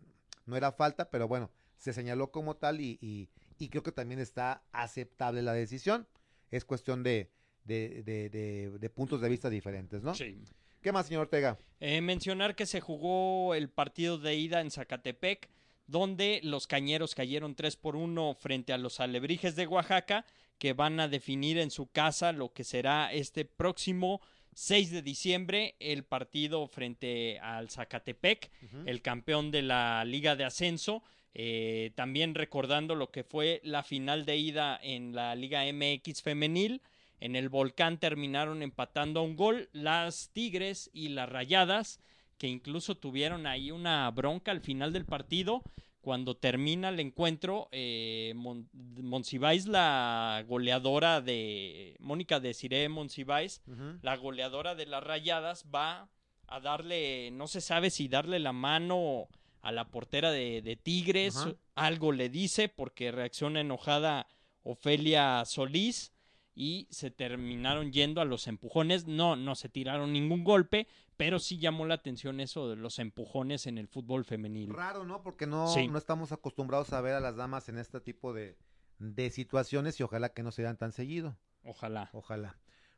[0.46, 4.18] no era falta, pero bueno, se señaló como tal y, y- y creo que también
[4.20, 6.06] está aceptable la decisión.
[6.50, 7.30] Es cuestión de,
[7.64, 10.14] de, de- de- de puntos de vista diferentes, ¿no?
[10.14, 10.42] Sí.
[10.84, 11.56] ¿Qué más, señor Ortega?
[11.80, 15.48] Eh, mencionar que se jugó el partido de ida en Zacatepec,
[15.86, 20.26] donde los cañeros cayeron 3 por 1 frente a los alebrijes de Oaxaca,
[20.58, 24.20] que van a definir en su casa lo que será este próximo
[24.52, 28.50] 6 de diciembre, el partido frente al Zacatepec,
[28.84, 31.02] el campeón de la Liga de Ascenso.
[31.32, 36.82] Eh, también recordando lo que fue la final de ida en la Liga MX femenil.
[37.24, 41.98] En el Volcán terminaron empatando a un gol las Tigres y las Rayadas,
[42.36, 45.62] que incluso tuvieron ahí una bronca al final del partido.
[46.02, 53.62] Cuando termina el encuentro, eh, Monsiváis, la goleadora de Mónica de Cire Monsiváis,
[54.02, 56.10] la goleadora de las Rayadas, va
[56.46, 59.28] a darle, no se sabe si darle la mano
[59.62, 61.38] a la portera de, Tigres,
[61.74, 64.26] algo le dice porque reacciona enojada
[64.62, 66.13] Ofelia Solís
[66.54, 69.06] y se terminaron yendo a los empujones.
[69.06, 70.86] No, no se tiraron ningún golpe,
[71.16, 74.72] pero sí llamó la atención eso de los empujones en el fútbol femenil.
[74.72, 75.22] Raro, ¿no?
[75.22, 78.56] Porque no, no estamos acostumbrados a ver a las damas en este tipo de,
[78.98, 81.36] de situaciones y ojalá que no se dan tan seguido.
[81.62, 82.10] Ojalá.
[82.12, 82.56] Ojalá.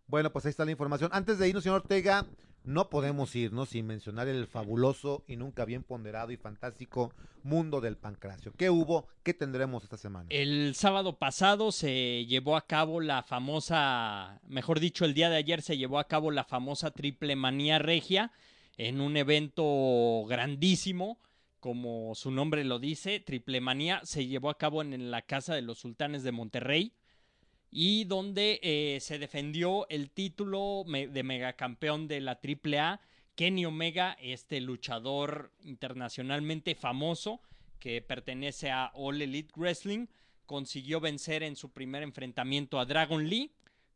[0.09, 1.11] Bueno, pues ahí está la información.
[1.13, 2.27] Antes de irnos, señor Ortega,
[2.63, 7.97] no podemos irnos sin mencionar el fabuloso y nunca bien ponderado y fantástico mundo del
[7.97, 8.53] pancracio.
[8.57, 9.09] ¿Qué hubo?
[9.23, 10.27] ¿Qué tendremos esta semana?
[10.31, 15.63] El sábado pasado se llevó a cabo la famosa, mejor dicho, el día de ayer
[15.63, 18.33] se llevó a cabo la famosa triple manía regia
[18.77, 21.19] en un evento grandísimo.
[21.61, 25.63] Como su nombre lo dice, Triple Manía se llevó a cabo en la Casa de
[25.63, 26.93] los Sultanes de Monterrey
[27.71, 33.01] y donde eh, se defendió el título de megacampeón de la AAA.
[33.35, 37.41] Kenny Omega, este luchador internacionalmente famoso
[37.79, 40.07] que pertenece a All Elite Wrestling,
[40.47, 43.53] consiguió vencer en su primer enfrentamiento a Dragon Lee,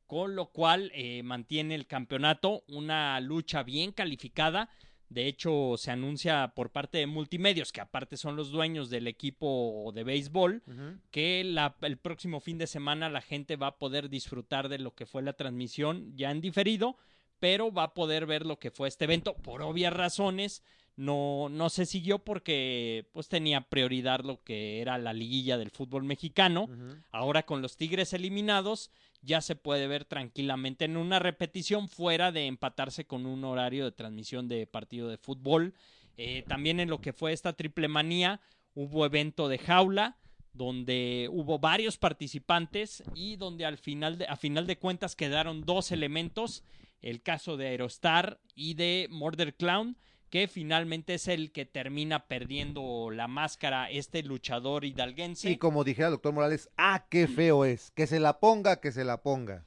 [0.06, 4.68] con lo cual eh, mantiene el campeonato, una lucha bien calificada
[5.11, 9.90] de hecho, se anuncia por parte de multimedios, que aparte son los dueños del equipo
[9.92, 10.62] de béisbol,
[11.11, 15.06] que el próximo fin de semana la gente va a poder disfrutar de lo que
[15.06, 16.96] fue la transmisión ya en diferido,
[17.40, 19.34] pero va a poder ver lo que fue este evento.
[19.34, 20.62] Por obvias razones,
[20.94, 26.04] no, no se siguió porque pues tenía prioridad lo que era la liguilla del fútbol
[26.04, 26.68] mexicano.
[27.11, 28.92] Ahora con los Tigres eliminados,
[29.22, 33.92] ya se puede ver tranquilamente en una repetición fuera de empatarse con un horario de
[33.92, 35.74] transmisión de partido de fútbol.
[36.16, 38.40] Eh, también en lo que fue esta triple manía
[38.74, 40.16] hubo evento de jaula
[40.52, 45.92] donde hubo varios participantes y donde al final de, a final de cuentas quedaron dos
[45.92, 46.64] elementos,
[47.02, 49.96] el caso de Aerostar y de Murder Clown,
[50.30, 55.50] que finalmente es el que termina perdiendo la máscara, este luchador hidalguense.
[55.50, 58.92] Y como dijera el doctor Morales, ah, qué feo es, que se la ponga, que
[58.92, 59.66] se la ponga.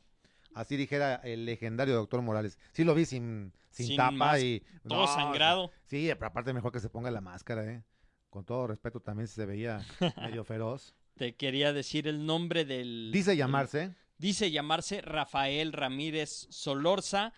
[0.56, 2.58] Así dijera el legendario doctor Morales.
[2.72, 4.64] Sí lo vi sin, sin, tapa y...
[4.88, 5.72] Todo sangrado.
[5.86, 7.84] Sí, pero aparte mejor que se ponga la máscara, ¿eh?
[8.30, 9.86] Con todo respeto también se veía
[10.22, 10.96] medio feroz.
[11.18, 13.12] Te quería decir el nombre del...
[13.12, 13.94] Dice llamarse.
[14.18, 17.34] dice llamarse Rafael Ramírez Solorza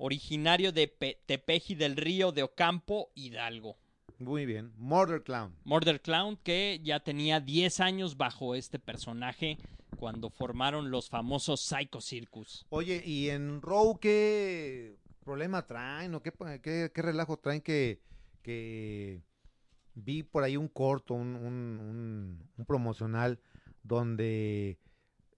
[0.00, 0.88] originario de
[1.26, 3.76] Tepeji del Río de Ocampo, Hidalgo.
[4.18, 4.72] Muy bien.
[4.76, 5.54] Murder Clown.
[5.64, 9.58] Murder Clown, que ya tenía 10 años bajo este personaje
[9.96, 12.66] cuando formaron los famosos Psycho Circus.
[12.70, 16.32] Oye, ¿y en Row qué problema traen o qué,
[16.62, 18.00] qué, relajo traen que,
[18.42, 19.22] que
[19.94, 23.38] vi por ahí un corto, un, un, un promocional
[23.82, 24.78] donde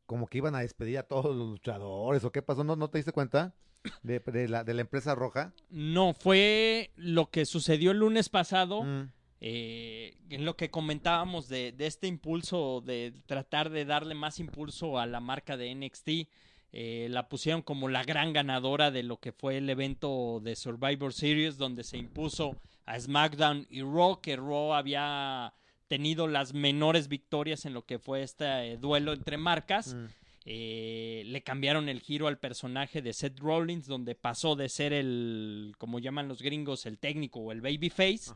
[0.06, 2.64] como que iban a despedir a todos los luchadores o qué pasó?
[2.64, 3.54] ¿No, no te diste cuenta?
[4.02, 5.52] De, la, de la empresa roja?
[5.70, 8.82] No, fue lo que sucedió el lunes pasado.
[8.82, 9.10] Mm.
[9.44, 15.06] Eh, en lo que comentábamos de, este impulso, de tratar de darle más impulso a
[15.06, 16.28] la marca de NXT.
[16.74, 21.12] Eh, la pusieron como la gran ganadora de lo que fue el evento de Survivor
[21.12, 22.56] Series, donde se impuso
[22.86, 25.52] a SmackDown y Raw, que Raw había
[25.88, 29.94] tenido las menores victorias en lo que fue este duelo entre marcas.
[29.94, 30.06] Mm.
[30.44, 35.74] Eh, le cambiaron el giro al personaje de Seth Rollins, donde pasó de ser el,
[35.78, 38.32] como llaman los gringos, el técnico o el babyface,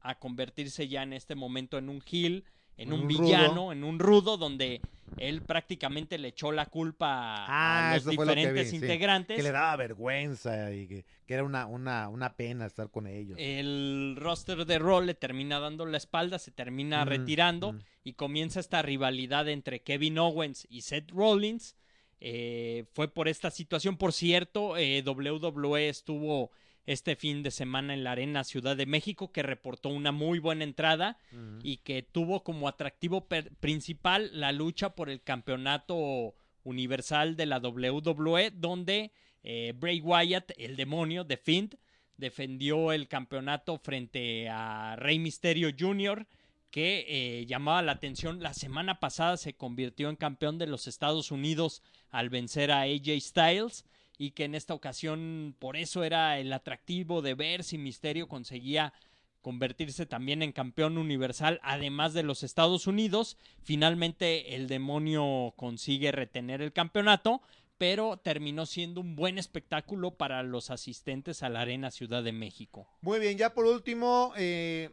[0.00, 2.44] a convertirse ya en este momento en un heel
[2.76, 4.80] en un, villano, en un rudo, donde
[5.16, 9.36] él prácticamente le echó la culpa a ah, los diferentes integrantes.
[9.36, 13.36] Que le daba vergüenza y que, era una, una, una, pena estar con ellos.
[13.40, 18.82] El roster de Raw le termina dando la espalda, se termina retirando y comienza esta
[18.82, 21.76] rivalidad entre Kevin Owens y Seth Rollins.
[22.20, 26.50] Eh, fue por esta situación, por cierto, eh, WWE estuvo
[26.86, 30.64] este fin de semana en la Arena Ciudad de México, que reportó una muy buena
[30.64, 31.18] entrada
[31.62, 33.26] y que tuvo como atractivo
[33.60, 39.12] principal la lucha por el campeonato universal de la WWE, donde
[39.42, 41.76] eh, Bray Wyatt, el demonio de Fiend,
[42.16, 46.26] defendió el campeonato frente a Rey Mysterio Jr.,
[46.70, 48.42] que eh, llamaba la atención.
[48.42, 53.20] La semana pasada se convirtió en campeón de los Estados Unidos al vencer a AJ
[53.20, 53.84] Styles
[54.18, 58.92] y que en esta ocasión por eso era el atractivo de ver si Misterio conseguía
[59.46, 63.36] convertirse también en campeón universal, además de los Estados Unidos.
[63.62, 67.42] Finalmente el demonio consigue retener el campeonato,
[67.78, 72.88] pero terminó siendo un buen espectáculo para los asistentes a la Arena Ciudad de México.
[73.02, 74.90] Muy bien, ya por último, eh,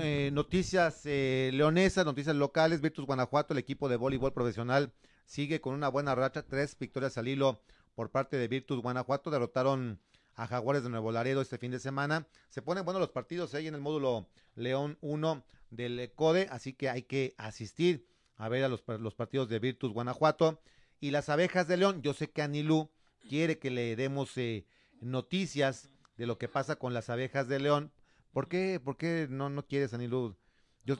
[0.00, 2.80] eh, noticias eh, leonesas, noticias locales.
[2.80, 4.92] Virtus Guanajuato, el equipo de voleibol profesional,
[5.24, 7.62] sigue con una buena racha, tres victorias al hilo
[7.98, 9.28] por parte de Virtus Guanajuato.
[9.28, 9.98] Derrotaron
[10.36, 12.28] a Jaguares de Nuevo Laredo este fin de semana.
[12.48, 16.90] Se ponen buenos los partidos ahí en el módulo León 1 del CODE, así que
[16.90, 20.60] hay que asistir a ver a los, los partidos de Virtus Guanajuato.
[21.00, 22.88] Y las abejas de León, yo sé que Anilú
[23.28, 24.64] quiere que le demos eh,
[25.00, 27.90] noticias de lo que pasa con las abejas de León.
[28.32, 30.36] ¿Por qué, por qué no, no quieres, Anilú?
[30.84, 30.94] Yo,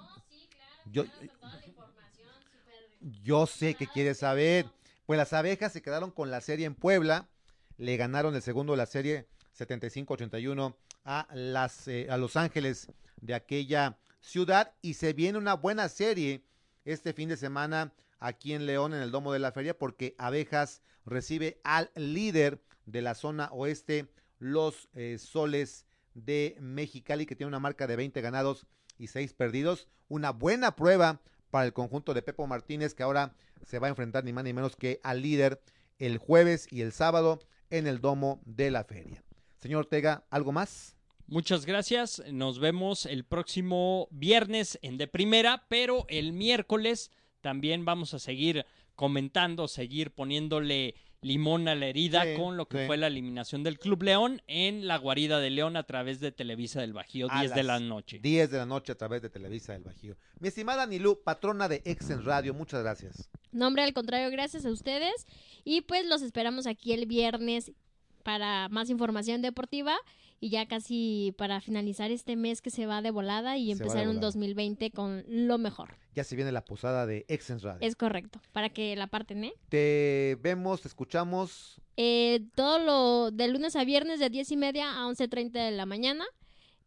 [0.90, 1.05] yo,
[3.22, 4.66] yo sé que quieres saber.
[5.09, 7.30] Pues las abejas se quedaron con la serie en Puebla
[7.78, 9.26] le ganaron el segundo de la serie
[9.59, 15.88] 75-81 a, las, eh, a Los Ángeles de aquella ciudad y se viene una buena
[15.88, 16.44] serie
[16.84, 20.82] este fin de semana aquí en León en el Domo de la Feria porque Abejas
[21.06, 27.61] recibe al líder de la zona oeste, los eh, Soles de Mexicali que tiene una
[27.61, 28.66] marca de 20 ganados
[28.98, 33.34] y 6 perdidos, una buena prueba para el conjunto de Pepo Martínez que ahora
[33.64, 35.61] se va a enfrentar ni más ni menos que al líder
[35.99, 37.40] el jueves y el sábado
[37.70, 39.22] en el domo de la feria.
[39.59, 40.96] Señor Ortega, ¿algo más?
[41.26, 42.22] Muchas gracias.
[42.32, 48.64] Nos vemos el próximo viernes en De Primera, pero el miércoles también vamos a seguir
[48.94, 54.02] comentando, seguir poniéndole limón a la herida con lo que fue la eliminación del Club
[54.02, 57.80] León en la guarida de León a través de Televisa del Bajío, 10 de la
[57.80, 58.18] noche.
[58.20, 60.16] 10 de la noche a través de Televisa del Bajío.
[60.38, 63.28] Mi estimada Nilú, patrona de Exen Radio, muchas gracias.
[63.50, 65.26] Nombre al contrario, gracias a ustedes.
[65.64, 67.72] Y pues los esperamos aquí el viernes
[68.22, 69.96] para más información deportiva
[70.41, 74.20] y ya casi para finalizar este mes que se va de volada y empezar un
[74.20, 75.91] 2020 con lo mejor.
[76.14, 77.86] Ya se viene la posada de Exens Radio.
[77.86, 79.55] Es correcto, para que la parten, ¿eh?
[79.68, 81.80] Te vemos, te escuchamos.
[81.97, 85.86] Eh, todo lo de lunes a viernes de 10 y media a 11.30 de la
[85.86, 86.24] mañana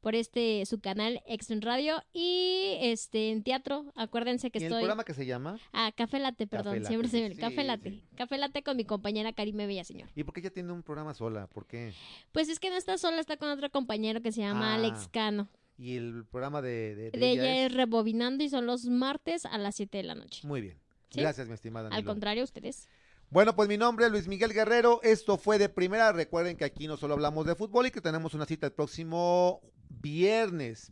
[0.02, 5.04] por este su canal Extreme Radio y este en teatro, acuérdense que estoy el programa
[5.04, 5.60] que se llama?
[5.72, 8.04] Ah, Café Late, perdón, siempre se me Café Late.
[8.16, 10.10] Café Late con mi compañera Karime Bellaseñor.
[10.16, 11.48] ¿Y por qué ella tiene un programa sola?
[11.48, 11.94] ¿Por qué?
[12.32, 15.10] Pues es que no está sola, está con otro compañero que se llama Alex ah,
[15.12, 15.50] Cano.
[15.78, 17.74] ¿Y el programa de, de, de, ella, es?
[17.74, 20.46] Rebobinando y son los martes a las 7 de la noche.
[20.48, 20.78] Muy bien.
[21.14, 21.90] Gracias, mi estimada.
[21.90, 22.88] Al contrario, ustedes.
[23.32, 25.00] Bueno, pues mi nombre es Luis Miguel Guerrero.
[25.04, 26.12] Esto fue de primera.
[26.12, 29.62] Recuerden que aquí no solo hablamos de fútbol y que tenemos una cita el próximo
[30.00, 30.92] viernes,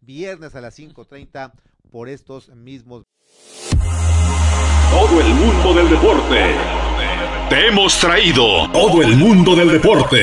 [0.00, 1.52] viernes, a las 5.30
[1.90, 3.04] por estos mismos.
[4.90, 6.54] Todo el mundo del deporte.
[7.48, 10.22] Te hemos traído todo el mundo del deporte.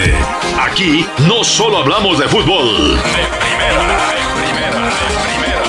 [0.59, 2.95] Aquí no solo hablamos de fútbol.
[2.95, 3.01] De
[3.39, 5.63] primera, de primera, de primera.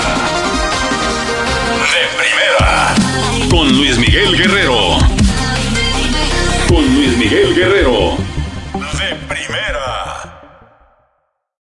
[1.93, 3.49] De primera.
[3.49, 4.97] Con Luis Miguel Guerrero.
[6.69, 8.38] Con Luis Miguel Guerrero.